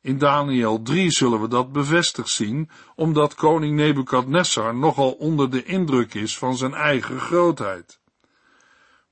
In 0.00 0.18
Daniel 0.18 0.82
3 0.82 1.10
zullen 1.10 1.40
we 1.40 1.48
dat 1.48 1.72
bevestigd 1.72 2.28
zien, 2.28 2.70
omdat 2.94 3.34
koning 3.34 3.76
Nebukadnessar 3.76 4.74
nogal 4.74 5.12
onder 5.12 5.50
de 5.50 5.64
indruk 5.64 6.14
is 6.14 6.38
van 6.38 6.56
zijn 6.56 6.74
eigen 6.74 7.20
grootheid. 7.20 8.02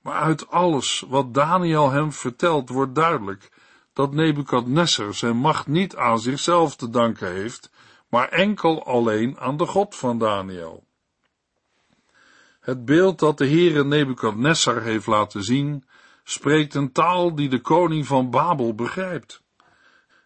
Maar 0.03 0.21
uit 0.21 0.49
alles 0.49 1.05
wat 1.09 1.35
Daniel 1.35 1.91
hem 1.91 2.13
vertelt 2.13 2.69
wordt 2.69 2.95
duidelijk 2.95 3.51
dat 3.93 4.13
Nebukadnessar 4.13 5.15
zijn 5.15 5.37
macht 5.37 5.67
niet 5.67 5.97
aan 5.97 6.19
zichzelf 6.19 6.77
te 6.77 6.91
danken 6.91 7.33
heeft, 7.33 7.71
maar 8.09 8.29
enkel 8.29 8.87
alleen 8.87 9.39
aan 9.39 9.57
de 9.57 9.67
God 9.67 9.97
van 9.97 10.19
Daniel. 10.19 10.85
Het 12.61 12.85
beeld 12.85 13.19
dat 13.19 13.39
de 13.39 13.47
Heere 13.47 13.85
Nebukadnessar 13.85 14.83
heeft 14.83 15.07
laten 15.07 15.43
zien, 15.43 15.85
spreekt 16.25 16.75
een 16.75 16.93
taal 16.93 17.35
die 17.35 17.49
de 17.49 17.61
koning 17.61 18.07
van 18.07 18.31
Babel 18.31 18.75
begrijpt. 18.75 19.43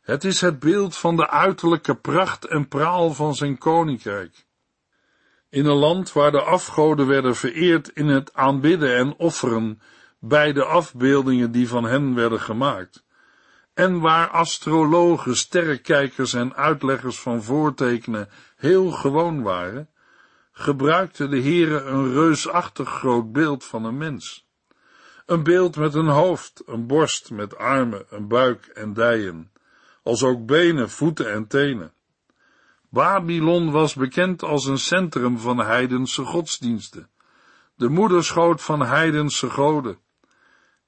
Het 0.03 0.25
is 0.25 0.41
het 0.41 0.59
beeld 0.59 0.97
van 0.97 1.17
de 1.17 1.29
uiterlijke 1.31 1.95
pracht 1.95 2.45
en 2.45 2.69
praal 2.69 3.13
van 3.15 3.35
zijn 3.35 3.59
koninkrijk. 3.59 4.46
In 5.57 5.67
een 5.67 5.77
land 5.77 6.13
waar 6.13 6.31
de 6.31 6.41
afgoden 6.41 7.07
werden 7.07 7.37
vereerd 7.37 7.89
in 7.89 8.07
het 8.07 8.35
aanbidden 8.35 8.97
en 8.97 9.17
offeren 9.17 9.81
bij 10.19 10.53
de 10.53 10.65
afbeeldingen 10.65 11.51
die 11.51 11.69
van 11.69 11.85
hen 11.85 12.15
werden 12.15 12.41
gemaakt, 12.41 13.05
en 13.75 14.01
waar 14.01 14.29
astrologen, 14.29 15.37
sterrenkijkers 15.37 16.35
en 16.35 16.55
uitleggers 16.55 17.21
van 17.21 17.43
voortekenen 17.43 18.29
heel 18.57 18.91
gewoon 18.91 19.43
waren, 19.43 19.89
gebruikte 20.53 21.29
de 21.29 21.41
Heere 21.41 21.81
een 21.81 22.13
reusachtig 22.13 22.89
groot 22.89 23.33
beeld 23.33 23.65
van 23.65 23.85
een 23.85 23.97
mens. 23.97 24.47
Een 25.27 25.43
beeld 25.43 25.77
met 25.77 25.95
een 25.95 26.09
hoofd, 26.09 26.63
een 26.67 26.87
borst 26.87 27.31
met 27.31 27.57
armen, 27.57 28.07
een 28.11 28.29
buik 28.29 28.67
en 28.67 28.93
dijen, 28.93 29.53
als 30.03 30.23
ook 30.23 30.47
benen, 30.47 30.91
voeten 30.91 31.33
en 31.33 31.47
tenen. 31.47 31.93
Babylon 32.97 33.71
was 33.71 33.95
bekend 33.95 34.43
als 34.43 34.67
een 34.67 34.79
centrum 34.79 35.39
van 35.39 35.59
heidense 35.59 36.25
godsdiensten, 36.25 37.09
de 37.75 37.89
moederschoot 37.89 38.63
van 38.63 38.83
heidense 38.83 39.51
goden. 39.51 39.99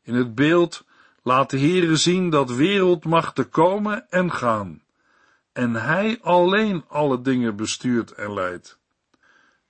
In 0.03 0.15
het 0.15 0.35
beeld 0.35 0.85
laat 1.23 1.51
de 1.51 1.59
Heere 1.59 1.97
zien 1.97 2.31
dat 2.31 2.51
wereldmachten 2.51 3.49
komen 3.49 4.11
en 4.11 4.33
gaan, 4.33 4.83
en 5.53 5.75
Hij 5.75 6.19
alleen 6.23 6.85
alle 6.89 7.21
dingen 7.21 7.57
bestuurt 7.57 8.11
en 8.11 8.35
leidt. 8.35 8.79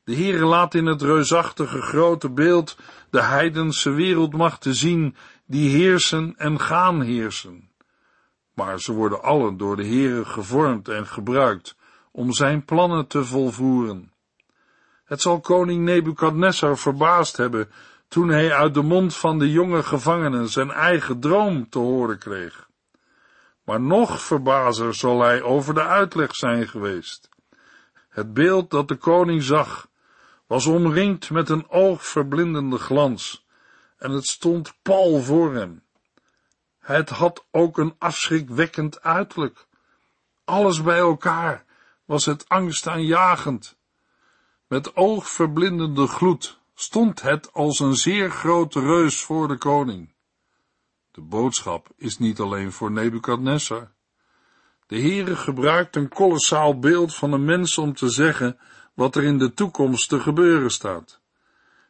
De 0.05 0.15
Heere 0.15 0.45
laat 0.45 0.75
in 0.75 0.87
het 0.87 1.03
reusachtige 1.03 1.81
grote 1.81 2.31
beeld 2.31 2.77
de 3.11 3.23
heidense 3.23 3.91
wereldmachten 3.91 4.75
zien 4.75 5.17
die 5.47 5.71
heersen 5.71 6.35
en 6.37 6.61
gaan 6.61 7.01
heersen. 7.01 7.71
Maar 8.55 8.81
ze 8.81 8.93
worden 8.93 9.23
allen 9.23 9.57
door 9.57 9.77
de 9.77 9.87
Heere 9.87 10.25
gevormd 10.25 10.89
en 10.89 11.07
gebruikt 11.07 11.77
om 12.19 12.33
zijn 12.33 12.65
plannen 12.65 13.07
te 13.07 13.25
volvoeren. 13.25 14.13
Het 15.05 15.21
zal 15.21 15.41
koning 15.41 15.85
Nebukadnessar 15.85 16.79
verbaasd 16.79 17.37
hebben 17.37 17.71
toen 18.09 18.29
hij 18.29 18.53
uit 18.53 18.75
de 18.75 18.83
mond 18.83 19.17
van 19.17 19.39
de 19.39 19.51
jonge 19.51 19.83
gevangenen 19.83 20.49
zijn 20.49 20.71
eigen 20.71 21.21
droom 21.21 21.69
te 21.69 21.79
horen 21.79 22.19
kreeg. 22.19 22.69
Maar 23.65 23.81
nog 23.81 24.23
verbazer 24.23 24.95
zal 24.95 25.21
hij 25.21 25.43
over 25.43 25.75
de 25.75 25.83
uitleg 25.83 26.35
zijn 26.35 26.69
geweest. 26.69 27.29
Het 28.09 28.35
beeld 28.35 28.71
dat 28.71 28.89
de 28.89 28.97
koning 28.97 29.43
zag, 29.43 29.89
was 30.47 30.67
omringd 30.67 31.31
met 31.31 31.49
een 31.49 31.69
oogverblindende 31.71 32.79
glans, 32.79 33.47
en 33.99 34.11
het 34.11 34.27
stond 34.27 34.75
pal 34.83 35.21
voor 35.21 35.55
hem. 35.55 35.83
Het 36.79 37.09
had 37.09 37.47
ook 37.51 37.79
een 37.79 37.95
afschrikwekkend 37.99 39.03
uiterlijk. 39.03 39.67
Alles 40.45 40.83
bij 40.83 40.99
elkaar 40.99 41.67
was 42.09 42.25
het 42.25 42.49
angstaanjagend. 42.49 43.77
Met 44.67 44.97
oogverblindende 44.97 46.07
gloed 46.07 46.61
stond 46.75 47.23
het 47.23 47.53
als 47.53 47.79
een 47.79 47.95
zeer 47.95 48.31
grote 48.31 48.81
reus 48.81 49.21
voor 49.21 49.49
de 49.49 49.57
koning. 49.57 50.13
De 51.11 51.21
boodschap 51.21 51.89
is 51.97 52.19
niet 52.19 52.41
alleen 52.41 52.73
voor 52.73 52.91
Nebukadnessar. 52.91 53.93
De 54.87 55.01
Heere 55.01 55.37
gebruikt 55.37 55.97
een 55.97 56.09
kolossaal 56.09 56.79
beeld 56.79 57.15
van 57.15 57.33
een 57.33 57.45
mens 57.45 57.79
om 57.79 57.95
te 57.95 58.09
zeggen 58.09 58.59
wat 58.95 59.17
er 59.17 59.25
in 59.25 59.39
de 59.39 59.55
toekomst 59.55 60.09
te 60.09 60.21
gebeuren 60.21 60.71
staat. 60.71 61.21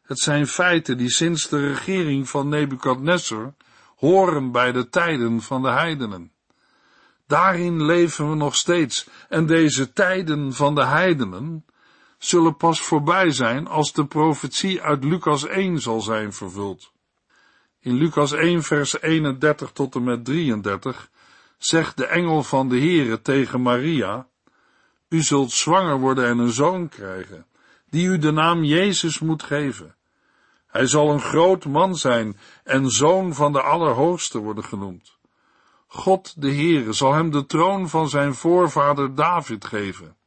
Het 0.03 0.19
zijn 0.19 0.47
feiten 0.47 0.97
die 0.97 1.09
sinds 1.09 1.49
de 1.49 1.67
regering 1.67 2.29
van 2.29 2.49
Nebukadnessar 2.49 3.53
horen 3.95 4.51
bij 4.51 4.71
de 4.71 4.89
tijden 4.89 5.41
van 5.41 5.61
de 5.61 5.69
heidenen. 5.69 6.31
Daarin 7.29 7.85
leven 7.85 8.29
we 8.29 8.35
nog 8.35 8.55
steeds 8.55 9.07
en 9.27 9.45
deze 9.45 9.93
tijden 9.93 10.53
van 10.53 10.75
de 10.75 10.85
heidenen 10.85 11.65
zullen 12.17 12.57
pas 12.57 12.81
voorbij 12.81 13.31
zijn 13.31 13.67
als 13.67 13.93
de 13.93 14.05
profetie 14.05 14.81
uit 14.81 15.03
Lucas 15.03 15.45
1 15.45 15.79
zal 15.79 16.01
zijn 16.01 16.33
vervuld. 16.33 16.91
In 17.79 17.93
Lucas 17.93 18.31
1 18.31 18.63
vers 18.63 19.01
31 19.01 19.71
tot 19.71 19.95
en 19.95 20.03
met 20.03 20.25
33 20.25 21.09
zegt 21.57 21.97
de 21.97 22.05
engel 22.05 22.43
van 22.43 22.69
de 22.69 22.79
Heere 22.79 23.21
tegen 23.21 23.61
Maria, 23.61 24.27
U 25.09 25.21
zult 25.21 25.51
zwanger 25.51 25.99
worden 25.99 26.25
en 26.25 26.37
een 26.37 26.51
zoon 26.51 26.89
krijgen, 26.89 27.45
die 27.89 28.07
u 28.07 28.17
de 28.17 28.31
naam 28.31 28.63
Jezus 28.63 29.19
moet 29.19 29.43
geven. 29.43 29.95
Hij 30.67 30.87
zal 30.87 31.09
een 31.09 31.21
groot 31.21 31.65
man 31.65 31.95
zijn 31.95 32.37
en 32.63 32.89
zoon 32.89 33.33
van 33.33 33.53
de 33.53 33.61
Allerhoogste 33.61 34.37
worden 34.39 34.63
genoemd. 34.63 35.18
God 35.91 36.41
de 36.41 36.53
Heere 36.53 36.93
zal 36.93 37.13
hem 37.13 37.31
de 37.31 37.45
troon 37.45 37.89
van 37.89 38.09
zijn 38.09 38.33
voorvader 38.33 39.15
David 39.15 39.65
geven. 39.65 40.17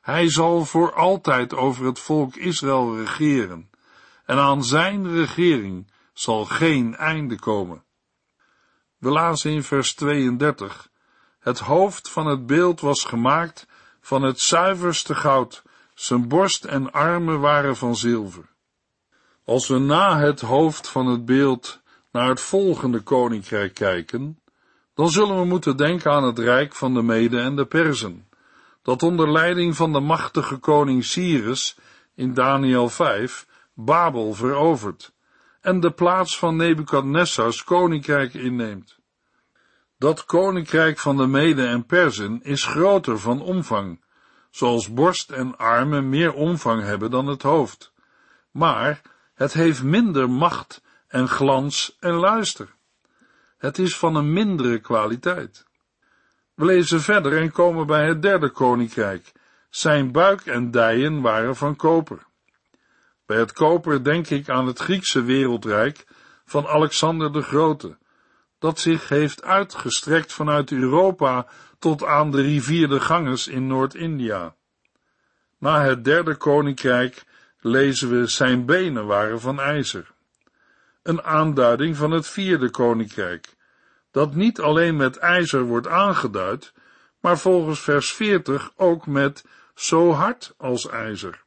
Hij 0.00 0.30
zal 0.30 0.64
voor 0.64 0.94
altijd 0.94 1.54
over 1.54 1.86
het 1.86 1.98
volk 1.98 2.36
Israël 2.36 2.96
regeren, 2.96 3.70
en 4.24 4.38
aan 4.38 4.64
zijn 4.64 5.12
regering 5.12 5.92
zal 6.12 6.44
geen 6.44 6.96
einde 6.96 7.38
komen. 7.38 7.84
We 8.98 9.10
lazen 9.10 9.50
in 9.50 9.62
vers 9.62 9.94
32, 9.94 10.88
het 11.38 11.58
hoofd 11.58 12.10
van 12.10 12.26
het 12.26 12.46
beeld 12.46 12.80
was 12.80 13.04
gemaakt 13.04 13.66
van 14.00 14.22
het 14.22 14.40
zuiverste 14.40 15.14
goud, 15.14 15.62
zijn 15.94 16.28
borst 16.28 16.64
en 16.64 16.92
armen 16.92 17.40
waren 17.40 17.76
van 17.76 17.96
zilver. 17.96 18.48
Als 19.44 19.68
we 19.68 19.78
na 19.78 20.18
het 20.18 20.40
hoofd 20.40 20.88
van 20.88 21.06
het 21.06 21.24
beeld 21.24 21.80
naar 22.12 22.28
het 22.28 22.40
volgende 22.40 23.00
koninkrijk 23.00 23.74
kijken, 23.74 24.38
dan 24.98 25.10
zullen 25.10 25.38
we 25.38 25.44
moeten 25.44 25.76
denken 25.76 26.12
aan 26.12 26.24
het 26.24 26.38
rijk 26.38 26.74
van 26.74 26.94
de 26.94 27.02
Mede 27.02 27.40
en 27.40 27.56
de 27.56 27.66
Perzen, 27.66 28.28
dat 28.82 29.02
onder 29.02 29.32
leiding 29.32 29.76
van 29.76 29.92
de 29.92 30.00
machtige 30.00 30.56
koning 30.56 31.04
Cyrus 31.04 31.78
in 32.14 32.34
Daniel 32.34 32.88
5 32.88 33.46
Babel 33.74 34.34
verovert 34.34 35.12
en 35.60 35.80
de 35.80 35.90
plaats 35.90 36.38
van 36.38 36.56
Nebukadnessars 36.56 37.64
koninkrijk 37.64 38.34
inneemt. 38.34 38.98
Dat 39.98 40.24
koninkrijk 40.24 40.98
van 40.98 41.16
de 41.16 41.26
Mede 41.26 41.66
en 41.66 41.86
Perzen 41.86 42.42
is 42.42 42.64
groter 42.64 43.18
van 43.18 43.40
omvang, 43.40 44.04
zoals 44.50 44.92
borst 44.92 45.30
en 45.30 45.56
armen 45.56 46.08
meer 46.08 46.32
omvang 46.32 46.82
hebben 46.82 47.10
dan 47.10 47.26
het 47.26 47.42
hoofd, 47.42 47.92
maar 48.50 49.02
het 49.34 49.52
heeft 49.52 49.82
minder 49.82 50.30
macht 50.30 50.82
en 51.08 51.28
glans 51.28 51.96
en 52.00 52.12
luister. 52.12 52.76
Het 53.58 53.78
is 53.78 53.96
van 53.96 54.14
een 54.14 54.32
mindere 54.32 54.78
kwaliteit. 54.78 55.66
We 56.54 56.64
lezen 56.64 57.00
verder 57.00 57.40
en 57.40 57.52
komen 57.52 57.86
bij 57.86 58.06
het 58.06 58.22
derde 58.22 58.50
koninkrijk. 58.50 59.32
Zijn 59.70 60.12
buik 60.12 60.46
en 60.46 60.70
dijen 60.70 61.20
waren 61.20 61.56
van 61.56 61.76
koper. 61.76 62.26
Bij 63.26 63.38
het 63.38 63.52
koper 63.52 64.04
denk 64.04 64.30
ik 64.30 64.48
aan 64.48 64.66
het 64.66 64.78
Griekse 64.78 65.22
wereldrijk 65.22 66.06
van 66.44 66.66
Alexander 66.66 67.32
de 67.32 67.42
Grote, 67.42 67.98
dat 68.58 68.78
zich 68.78 69.08
heeft 69.08 69.42
uitgestrekt 69.42 70.32
vanuit 70.32 70.72
Europa 70.72 71.46
tot 71.78 72.04
aan 72.04 72.30
de 72.30 72.40
rivier 72.40 72.88
de 72.88 73.00
Ganges 73.00 73.48
in 73.48 73.66
Noord-India. 73.66 74.54
Na 75.58 75.82
het 75.82 76.04
derde 76.04 76.36
koninkrijk 76.36 77.24
lezen 77.60 78.10
we 78.10 78.26
zijn 78.26 78.66
benen 78.66 79.06
waren 79.06 79.40
van 79.40 79.60
ijzer. 79.60 80.16
Een 81.08 81.22
aanduiding 81.22 81.96
van 81.96 82.10
het 82.10 82.28
vierde 82.28 82.70
koninkrijk, 82.70 83.56
dat 84.10 84.34
niet 84.34 84.60
alleen 84.60 84.96
met 84.96 85.16
ijzer 85.16 85.62
wordt 85.62 85.86
aangeduid, 85.86 86.72
maar 87.20 87.38
volgens 87.38 87.80
vers 87.80 88.12
40 88.12 88.72
ook 88.76 89.06
met 89.06 89.44
zo 89.74 90.12
hard 90.12 90.54
als 90.56 90.88
ijzer. 90.88 91.44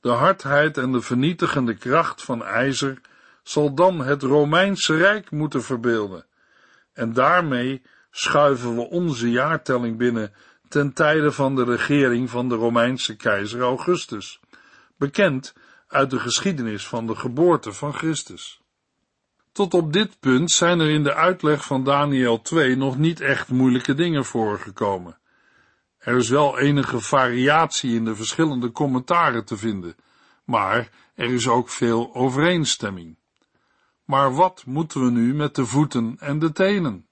De 0.00 0.08
hardheid 0.08 0.78
en 0.78 0.92
de 0.92 1.00
vernietigende 1.00 1.74
kracht 1.74 2.22
van 2.22 2.44
ijzer 2.44 3.00
zal 3.42 3.74
dan 3.74 3.98
het 3.98 4.22
Romeinse 4.22 4.96
Rijk 4.96 5.30
moeten 5.30 5.62
verbeelden, 5.62 6.26
en 6.92 7.12
daarmee 7.12 7.82
schuiven 8.10 8.74
we 8.74 8.88
onze 8.88 9.30
jaartelling 9.30 9.98
binnen 9.98 10.32
ten 10.68 10.92
tijde 10.92 11.32
van 11.32 11.54
de 11.54 11.64
regering 11.64 12.30
van 12.30 12.48
de 12.48 12.54
Romeinse 12.54 13.16
keizer 13.16 13.60
Augustus, 13.60 14.40
bekend 14.96 15.54
uit 15.88 16.10
de 16.10 16.18
geschiedenis 16.18 16.86
van 16.86 17.06
de 17.06 17.16
geboorte 17.16 17.72
van 17.72 17.94
Christus. 17.94 18.60
Tot 19.52 19.74
op 19.74 19.92
dit 19.92 20.20
punt 20.20 20.50
zijn 20.50 20.80
er 20.80 20.90
in 20.90 21.02
de 21.02 21.14
uitleg 21.14 21.64
van 21.64 21.84
Daniel 21.84 22.40
2 22.40 22.76
nog 22.76 22.98
niet 22.98 23.20
echt 23.20 23.48
moeilijke 23.48 23.94
dingen 23.94 24.24
voorgekomen. 24.24 25.18
Er 25.98 26.16
is 26.16 26.28
wel 26.28 26.58
enige 26.58 27.00
variatie 27.00 27.94
in 27.94 28.04
de 28.04 28.14
verschillende 28.14 28.72
commentaren 28.72 29.44
te 29.44 29.56
vinden, 29.56 29.96
maar 30.44 30.90
er 31.14 31.30
is 31.30 31.48
ook 31.48 31.68
veel 31.68 32.14
overeenstemming. 32.14 33.16
Maar 34.04 34.34
wat 34.34 34.62
moeten 34.66 35.04
we 35.04 35.10
nu 35.10 35.34
met 35.34 35.54
de 35.54 35.66
voeten 35.66 36.16
en 36.18 36.38
de 36.38 36.52
tenen? 36.52 37.06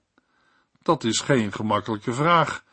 Dat 0.83 1.05
is 1.05 1.21
geen 1.21 1.53
gemakkelijke 1.53 2.13
vraag, 2.13 2.65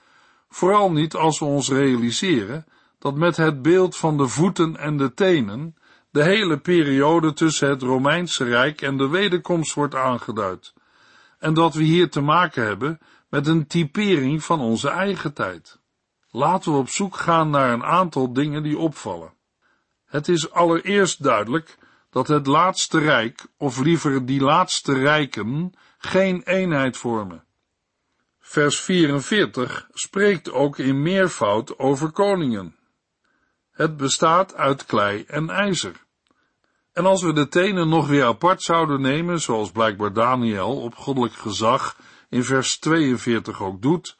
vooral 0.49 0.91
niet 0.91 1.13
als 1.13 1.39
we 1.39 1.45
ons 1.45 1.69
realiseren 1.69 2.65
dat 2.99 3.15
met 3.15 3.37
het 3.37 3.61
beeld 3.61 3.97
van 3.97 4.17
de 4.17 4.27
voeten 4.27 4.77
en 4.77 4.97
de 4.97 5.13
tenen 5.13 5.75
de 6.13 6.23
hele 6.23 6.57
periode 6.57 7.33
tussen 7.33 7.69
het 7.69 7.81
Romeinse 7.81 8.43
Rijk 8.43 8.81
en 8.81 8.97
de 8.97 9.07
wederkomst 9.07 9.73
wordt 9.73 9.95
aangeduid, 9.95 10.73
en 11.39 11.53
dat 11.53 11.73
we 11.73 11.83
hier 11.83 12.09
te 12.09 12.21
maken 12.21 12.65
hebben 12.65 12.99
met 13.29 13.47
een 13.47 13.67
typering 13.67 14.43
van 14.43 14.59
onze 14.59 14.89
eigen 14.89 15.33
tijd. 15.33 15.79
Laten 16.29 16.71
we 16.71 16.77
op 16.77 16.89
zoek 16.89 17.15
gaan 17.15 17.49
naar 17.49 17.73
een 17.73 17.83
aantal 17.83 18.33
dingen 18.33 18.63
die 18.63 18.77
opvallen. 18.77 19.33
Het 20.05 20.27
is 20.27 20.51
allereerst 20.51 21.23
duidelijk 21.23 21.77
dat 22.09 22.27
het 22.27 22.47
laatste 22.47 22.99
rijk, 22.99 23.45
of 23.57 23.79
liever 23.79 24.25
die 24.25 24.41
laatste 24.41 24.93
rijken, 24.93 25.73
geen 25.97 26.41
eenheid 26.43 26.97
vormen. 26.97 27.43
Vers 28.39 28.79
44 28.79 29.87
spreekt 29.93 30.51
ook 30.51 30.77
in 30.77 31.01
meervoud 31.01 31.79
over 31.79 32.11
koningen. 32.11 32.75
Het 33.83 33.97
bestaat 33.97 34.55
uit 34.55 34.85
klei 34.85 35.23
en 35.27 35.49
ijzer. 35.49 36.05
En 36.93 37.05
als 37.05 37.21
we 37.21 37.33
de 37.33 37.47
tenen 37.47 37.89
nog 37.89 38.07
weer 38.07 38.25
apart 38.25 38.61
zouden 38.61 39.01
nemen, 39.01 39.41
zoals 39.41 39.71
blijkbaar 39.71 40.13
Daniel 40.13 40.81
op 40.81 40.95
goddelijk 40.95 41.33
gezag 41.33 41.97
in 42.29 42.43
vers 42.43 42.79
42 42.79 43.61
ook 43.61 43.81
doet, 43.81 44.17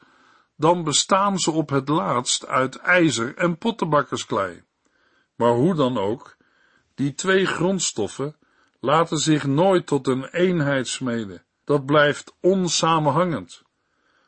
dan 0.56 0.84
bestaan 0.84 1.38
ze 1.38 1.50
op 1.50 1.68
het 1.68 1.88
laatst 1.88 2.46
uit 2.46 2.76
ijzer 2.76 3.36
en 3.36 3.58
pottenbakkersklei. 3.58 4.62
Maar 5.36 5.52
hoe 5.52 5.74
dan 5.74 5.98
ook, 5.98 6.36
die 6.94 7.14
twee 7.14 7.46
grondstoffen 7.46 8.36
laten 8.80 9.18
zich 9.18 9.46
nooit 9.46 9.86
tot 9.86 10.06
een 10.06 10.24
eenheid 10.24 10.88
smeden. 10.88 11.44
Dat 11.64 11.86
blijft 11.86 12.34
onsamenhangend. 12.40 13.62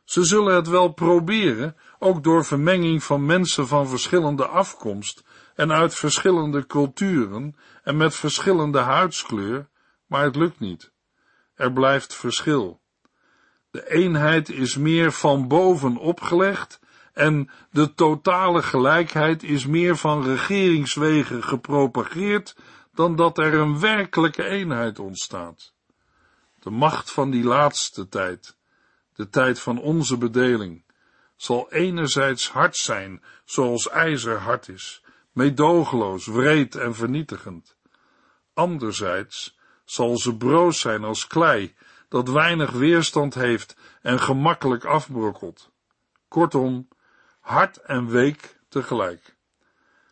Ze 0.05 0.25
zullen 0.25 0.55
het 0.55 0.69
wel 0.69 0.89
proberen, 0.89 1.77
ook 1.99 2.25
door 2.25 2.45
vermenging 2.45 3.05
van 3.05 3.27
mensen 3.27 3.67
van 3.67 3.89
verschillende 3.89 4.47
afkomst 4.47 5.25
en 5.57 5.73
uit 5.73 5.95
verschillende 5.95 6.67
culturen 6.67 7.57
en 7.83 7.97
met 7.97 8.15
verschillende 8.15 8.79
huidskleur, 8.79 9.69
maar 10.07 10.25
het 10.25 10.37
lukt 10.37 10.61
niet. 10.61 10.93
Er 11.55 11.73
blijft 11.73 12.15
verschil. 12.15 12.81
De 13.71 13.91
eenheid 13.91 14.49
is 14.49 14.77
meer 14.77 15.13
van 15.13 15.49
boven 15.49 15.97
opgelegd 15.97 16.81
en 17.13 17.51
de 17.71 17.95
totale 17.95 18.63
gelijkheid 18.63 19.43
is 19.43 19.67
meer 19.67 19.97
van 19.97 20.25
regeringswegen 20.25 21.45
gepropageerd 21.45 22.57
dan 22.95 23.17
dat 23.17 23.39
er 23.39 23.55
een 23.55 23.81
werkelijke 23.81 24.45
eenheid 24.45 24.99
ontstaat. 24.99 25.75
De 26.59 26.71
macht 26.71 27.11
van 27.11 27.31
die 27.31 27.45
laatste 27.45 28.09
tijd, 28.09 28.57
de 29.15 29.29
tijd 29.29 29.61
van 29.61 29.81
onze 29.81 30.19
bedeling, 30.19 30.85
zal 31.37 31.73
enerzijds 31.73 32.51
hard 32.51 32.77
zijn, 32.77 33.23
zoals 33.45 33.89
ijzer 33.89 34.39
hard 34.39 34.69
is, 34.69 35.03
meedogenloos, 35.37 36.27
wreed 36.27 36.75
en 36.75 36.95
vernietigend. 36.95 37.77
Anderzijds 38.55 39.59
zal 39.85 40.19
ze 40.19 40.37
broos 40.37 40.81
zijn 40.81 41.05
als 41.05 41.27
klei, 41.27 41.75
dat 42.09 42.29
weinig 42.29 42.71
weerstand 42.71 43.35
heeft 43.35 43.77
en 44.03 44.21
gemakkelijk 44.21 44.85
afbrokkelt. 44.85 45.71
Kortom, 46.29 46.89
hard 47.41 47.77
en 47.77 48.09
week 48.09 48.59
tegelijk. 48.69 49.37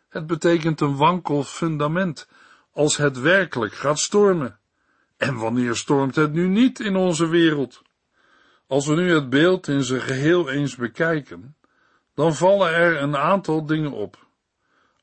Het 0.09 0.27
betekent 0.27 0.81
een 0.81 0.95
wankel 0.95 1.43
fundament 1.43 2.27
als 2.71 2.97
het 2.97 3.19
werkelijk 3.19 3.73
gaat 3.73 3.99
stormen. 3.99 4.59
En 5.17 5.35
wanneer 5.35 5.75
stormt 5.75 6.15
het 6.15 6.31
nu 6.31 6.47
niet 6.47 6.79
in 6.79 6.95
onze 6.95 7.27
wereld? 7.27 7.81
Als 8.67 8.87
we 8.87 8.95
nu 8.95 9.13
het 9.13 9.29
beeld 9.29 9.67
in 9.67 9.83
zijn 9.83 10.01
geheel 10.01 10.49
eens 10.49 10.75
bekijken, 10.75 11.55
dan 12.13 12.35
vallen 12.35 12.73
er 12.73 13.01
een 13.01 13.17
aantal 13.17 13.65
dingen 13.65 13.91
op. 13.91 14.24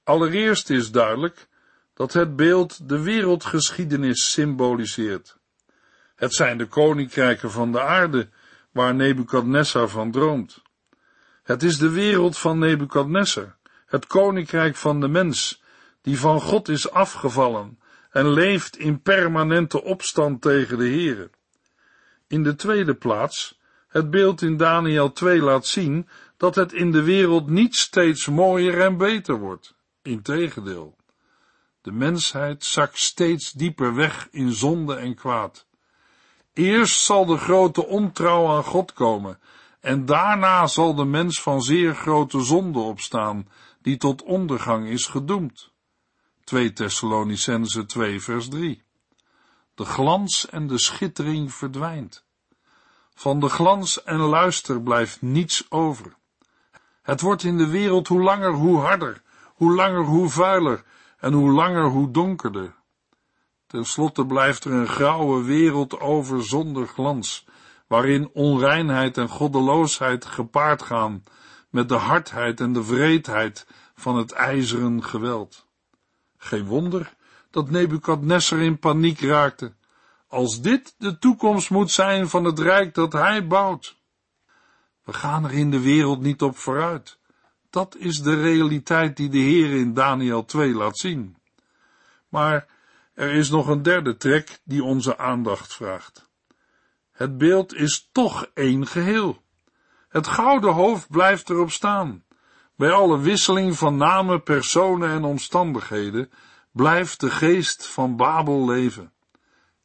Allereerst 0.05 0.71
is 0.71 0.91
duidelijk 0.91 1.49
dat 1.95 2.13
het 2.13 2.37
beeld 2.37 2.89
de 2.89 3.03
wereldgeschiedenis 3.03 4.31
symboliseert. 4.31 5.37
Het 6.15 6.35
zijn 6.35 6.59
de 6.59 6.67
koninkrijken 6.67 7.51
van 7.51 7.73
de 7.73 7.81
aarde 7.81 8.29
waar 8.71 8.95
Nebukadnessar 8.95 9.89
van 9.89 10.11
droomt. 10.11 10.63
Het 11.43 11.63
is 11.63 11.79
de 11.79 11.91
wereld 11.91 12.39
van 12.39 12.59
Nebukadnessar, 12.59 13.57
het 13.87 14.07
koninkrijk 14.07 14.77
van 14.77 15.01
de 15.01 15.09
mens, 15.09 15.63
die 16.01 16.19
van 16.19 16.41
God 16.41 16.69
is 16.69 16.91
afgevallen 16.91 17.79
en 18.11 18.31
leeft 18.31 18.77
in 18.77 19.03
permanente 19.03 19.83
opstand 19.83 20.43
tegen 20.43 20.79
de 20.79 20.89
Here. 20.89 21.31
In 22.27 22.43
de 22.43 22.55
tweede 22.55 22.95
plaats, 22.95 23.61
het 23.89 24.11
beeld 24.11 24.43
in 24.43 24.57
Daniel 24.57 25.13
2 25.13 25.43
laat 25.43 25.67
zien 25.67 26.09
dat 26.37 26.55
het 26.55 26.73
in 26.73 26.93
de 26.93 27.03
wereld 27.03 27.51
niet 27.51 27.75
steeds 27.75 28.27
mooier 28.27 28.81
en 28.81 28.97
beter 28.97 29.39
wordt. 29.39 29.75
Integendeel. 30.03 30.97
De 31.81 31.93
mensheid 31.93 32.65
zakt 32.65 32.99
steeds 32.99 33.53
dieper 33.53 33.95
weg 33.95 34.29
in 34.31 34.53
zonde 34.53 34.95
en 34.95 35.15
kwaad. 35.15 35.67
Eerst 36.53 37.01
zal 37.01 37.27
de 37.27 37.37
grote 37.37 37.87
ontrouw 37.87 38.49
aan 38.49 38.65
God 38.65 38.93
komen, 38.93 39.39
en 39.81 40.07
daarna 40.07 40.67
zal 40.67 40.95
de 40.95 41.05
mens 41.05 41.43
van 41.43 41.63
zeer 41.63 41.95
grote 41.95 42.41
zonde 42.41 42.79
opstaan, 42.79 43.49
die 43.83 43.97
tot 43.97 44.23
ondergang 44.23 44.89
is 44.89 45.07
gedoemd. 45.07 45.71
2 46.45 46.73
Thessalonicense 46.73 47.87
2 47.87 48.21
vers 48.21 48.49
3 48.49 48.83
De 49.75 49.85
glans 49.85 50.49
en 50.49 50.67
de 50.67 50.79
schittering 50.79 51.55
verdwijnt. 51.55 52.25
Van 53.15 53.41
de 53.41 53.49
glans 53.49 54.03
en 54.03 54.19
luister 54.19 54.83
blijft 54.83 55.23
niets 55.23 55.67
over. 55.71 56.17
Het 57.03 57.21
wordt 57.21 57.43
in 57.43 57.59
de 57.59 57.67
wereld 57.67 58.09
hoe 58.09 58.23
langer 58.23 58.53
hoe 58.53 58.81
harder, 58.81 59.23
hoe 59.63 59.75
langer 59.75 60.05
hoe 60.05 60.29
vuiler 60.29 60.85
en 61.19 61.33
hoe 61.33 61.53
langer 61.53 61.85
hoe 61.85 62.11
donkerder. 62.11 62.75
Ten 63.67 63.85
slotte 63.85 64.27
blijft 64.27 64.65
er 64.65 64.73
een 64.73 64.89
grauwe 64.89 65.43
wereld 65.43 66.01
over 66.01 66.45
zonder 66.45 66.87
glans, 66.87 67.47
waarin 67.87 68.31
onreinheid 68.33 69.19
en 69.19 69.29
goddeloosheid 69.29 70.25
gepaard 70.25 70.83
gaan 70.83 71.23
met 71.71 71.89
de 71.89 71.95
hardheid 71.95 72.61
en 72.61 72.73
de 72.73 72.87
wreedheid 72.87 73.67
van 73.95 74.17
het 74.17 74.33
ijzeren 74.33 75.05
geweld. 75.05 75.67
Geen 76.39 76.65
wonder 76.65 77.15
dat 77.51 77.71
Nebukadnessar 77.71 78.59
in 78.59 78.79
paniek 78.79 79.21
raakte, 79.21 79.73
als 80.29 80.61
dit 80.61 80.95
de 80.99 81.19
toekomst 81.19 81.71
moet 81.71 81.91
zijn 81.91 82.29
van 82.29 82.45
het 82.45 82.59
rijk 82.59 82.95
dat 82.95 83.13
hij 83.13 83.47
bouwt. 83.47 83.97
We 85.05 85.13
gaan 85.13 85.45
er 85.45 85.53
in 85.53 85.71
de 85.71 85.81
wereld 85.81 86.21
niet 86.21 86.43
op 86.43 86.57
vooruit. 86.57 87.21
Dat 87.73 87.97
is 87.97 88.23
de 88.23 88.41
realiteit 88.41 89.17
die 89.17 89.29
de 89.29 89.39
Heer 89.39 89.71
in 89.71 89.95
Daniel 89.95 90.45
2 90.45 90.75
laat 90.75 90.99
zien. 90.99 91.37
Maar 92.29 92.67
er 93.15 93.31
is 93.31 93.51
nog 93.51 93.69
een 93.69 93.83
derde 93.83 94.17
trek 94.17 94.61
die 94.65 94.85
onze 94.85 95.19
aandacht 95.19 95.75
vraagt. 95.75 96.29
Het 97.13 97.39
beeld 97.39 97.75
is 97.75 98.09
toch 98.13 98.47
één 98.55 98.87
geheel. 98.87 99.43
Het 100.09 100.27
gouden 100.27 100.73
hoofd 100.73 101.11
blijft 101.11 101.51
erop 101.51 101.71
staan. 101.71 102.25
Bij 102.77 102.91
alle 102.91 103.19
wisseling 103.19 103.77
van 103.77 103.97
namen, 103.97 104.43
personen 104.43 105.11
en 105.11 105.25
omstandigheden 105.25 106.31
blijft 106.71 107.21
de 107.21 107.31
geest 107.31 107.87
van 107.87 108.17
Babel 108.17 108.67
leven. 108.67 109.13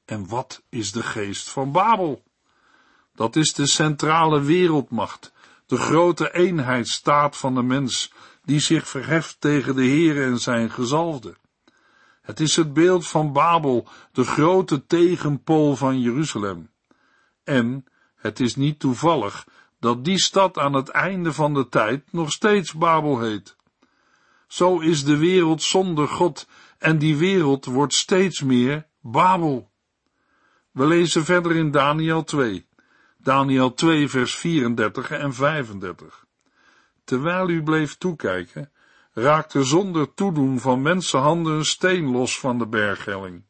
En 0.06 0.28
wat 0.28 0.64
is 0.70 0.92
de 0.92 1.04
geest 1.04 1.50
van 1.50 1.72
Babel? 1.72 2.24
Dat 3.16 3.36
is 3.36 3.54
de 3.54 3.68
centrale 3.68 4.42
wereldmacht, 4.42 5.32
de 5.68 5.78
grote 5.78 6.34
eenheidsstaat 6.34 7.38
van 7.38 7.56
de 7.56 7.64
mens, 7.64 8.14
die 8.44 8.60
zich 8.60 8.88
verheft 8.88 9.42
tegen 9.42 9.76
de 9.76 9.84
Heer 9.84 10.24
en 10.24 10.40
zijn 10.40 10.72
gezalfde. 10.72 11.36
Het 12.22 12.40
is 12.40 12.56
het 12.56 12.74
beeld 12.74 13.08
van 13.08 13.34
Babel, 13.34 13.88
de 14.12 14.24
grote 14.24 14.86
tegenpool 14.86 15.76
van 15.76 16.00
Jeruzalem. 16.00 16.72
En 17.44 17.86
het 18.16 18.40
is 18.40 18.56
niet 18.56 18.80
toevallig 18.80 19.48
dat 19.80 20.06
die 20.06 20.20
stad 20.20 20.58
aan 20.58 20.74
het 20.74 20.90
einde 20.90 21.34
van 21.34 21.54
de 21.54 21.70
tijd 21.70 22.12
nog 22.12 22.32
steeds 22.32 22.74
Babel 22.74 23.20
heet. 23.20 23.56
Zo 24.48 24.80
is 24.80 25.04
de 25.04 25.18
wereld 25.18 25.62
zonder 25.64 26.08
God 26.08 26.48
en 26.78 26.98
die 26.98 27.18
wereld 27.18 27.66
wordt 27.66 27.94
steeds 27.94 28.42
meer 28.42 28.88
Babel. 29.02 29.72
We 30.72 30.86
lezen 30.86 31.26
verder 31.26 31.56
in 31.56 31.72
Daniel 31.72 32.24
2. 32.24 32.67
Daniel 33.18 33.74
2 33.74 34.10
vers 34.10 34.36
34 34.36 35.12
en 35.12 35.34
35. 35.34 36.26
Terwijl 37.04 37.50
u 37.50 37.64
bleef 37.64 37.96
toekijken, 37.96 38.72
raakte 39.14 39.64
zonder 39.64 40.14
toedoen 40.14 40.60
van 40.60 40.82
mensenhanden 40.82 41.54
een 41.54 41.66
steen 41.66 42.12
los 42.12 42.40
van 42.40 42.58
de 42.58 42.68
berghelling. 42.68 43.44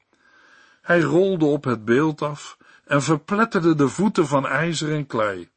Hij 0.82 1.02
rolde 1.02 1.46
op 1.46 1.64
het 1.64 1.86
beeld 1.86 2.22
af 2.22 2.58
en 2.86 3.02
verpletterde 3.02 3.76
de 3.76 3.88
voeten 3.88 4.28
van 4.28 4.48
ijzer 4.48 4.94
en 4.94 5.08
klei. 5.08 5.50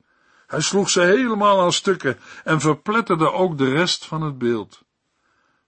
Hij 0.46 0.60
sloeg 0.60 0.90
ze 0.90 1.00
helemaal 1.00 1.60
aan 1.60 1.72
stukken 1.72 2.18
en 2.44 2.60
verpletterde 2.60 3.32
ook 3.32 3.58
de 3.58 3.70
rest 3.70 4.06
van 4.06 4.22
het 4.22 4.38
beeld. 4.38 4.82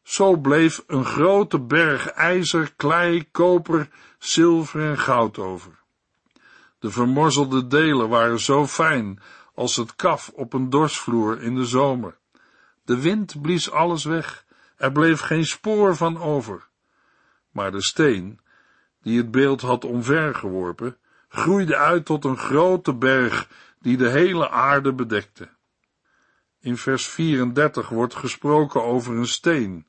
Zo 0.03 0.37
bleef 0.37 0.83
een 0.87 1.05
grote 1.05 1.61
berg 1.61 2.07
ijzer, 2.07 2.73
klei, 2.77 3.31
koper, 3.31 3.89
zilver 4.19 4.91
en 4.91 4.99
goud 4.99 5.39
over. 5.39 5.82
De 6.83 6.91
vermorzelde 6.91 7.67
delen 7.67 8.09
waren 8.09 8.41
zo 8.41 8.67
fijn 8.67 9.21
als 9.55 9.77
het 9.77 9.97
kaf 9.97 10.31
op 10.35 10.53
een 10.53 10.71
dorsvloer 10.71 11.43
in 11.43 11.55
de 11.55 11.65
zomer. 11.65 12.19
De 12.85 13.01
wind 13.01 13.41
blies 13.43 13.71
alles 13.71 14.05
weg, 14.05 14.45
er 14.77 14.93
bleef 14.93 15.21
geen 15.21 15.45
spoor 15.45 15.97
van 15.97 16.19
over. 16.19 16.69
Maar 17.51 17.73
de 17.73 17.83
steen, 17.83 18.41
die 19.03 19.19
het 19.19 19.31
beeld 19.31 19.61
had 19.61 19.85
omvergeworpen, 19.85 20.97
groeide 21.29 21.77
uit 21.77 22.05
tot 22.05 22.25
een 22.25 22.39
grote 22.39 22.95
berg 22.95 23.49
die 23.81 23.97
de 23.97 24.09
hele 24.09 24.51
aarde 24.51 24.93
bedekte. 24.93 25.49
In 26.61 26.77
vers 26.77 27.07
34 27.07 27.89
wordt 27.89 28.15
gesproken 28.15 28.83
over 28.83 29.17
een 29.17 29.27
steen, 29.27 29.87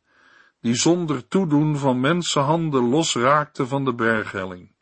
die 0.61 0.75
zonder 0.75 1.27
toedoen 1.27 1.77
van 1.77 1.99
mensenhanden 1.99 2.89
losraakte 2.89 3.67
van 3.67 3.85
de 3.85 3.93
berghelling. 3.93 4.72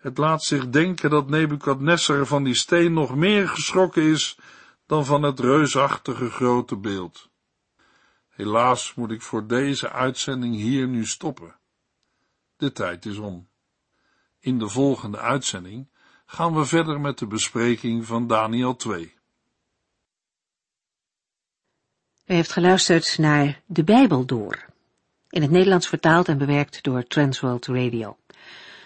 Het 0.00 0.18
laat 0.18 0.42
zich 0.42 0.68
denken 0.68 1.10
dat 1.10 1.28
Nebukadnessar 1.28 2.26
van 2.26 2.44
die 2.44 2.54
steen 2.54 2.92
nog 2.92 3.14
meer 3.14 3.48
geschrokken 3.48 4.02
is 4.02 4.38
dan 4.86 5.04
van 5.04 5.22
het 5.22 5.40
reusachtige 5.40 6.30
grote 6.30 6.76
beeld. 6.76 7.30
Helaas 8.28 8.94
moet 8.94 9.10
ik 9.10 9.22
voor 9.22 9.46
deze 9.46 9.90
uitzending 9.90 10.54
hier 10.54 10.88
nu 10.88 11.06
stoppen. 11.06 11.56
De 12.56 12.72
tijd 12.72 13.06
is 13.06 13.18
om. 13.18 13.48
In 14.38 14.58
de 14.58 14.68
volgende 14.68 15.18
uitzending 15.18 15.88
gaan 16.26 16.54
we 16.54 16.64
verder 16.64 17.00
met 17.00 17.18
de 17.18 17.26
bespreking 17.26 18.06
van 18.06 18.26
Daniel 18.26 18.76
2. 18.76 19.14
U 22.26 22.34
heeft 22.34 22.52
geluisterd 22.52 23.18
naar 23.18 23.62
De 23.66 23.84
Bijbel 23.84 24.24
Door, 24.24 24.66
in 25.28 25.42
het 25.42 25.50
Nederlands 25.50 25.88
vertaald 25.88 26.28
en 26.28 26.38
bewerkt 26.38 26.82
door 26.82 27.06
Transworld 27.06 27.66
Radio. 27.66 28.16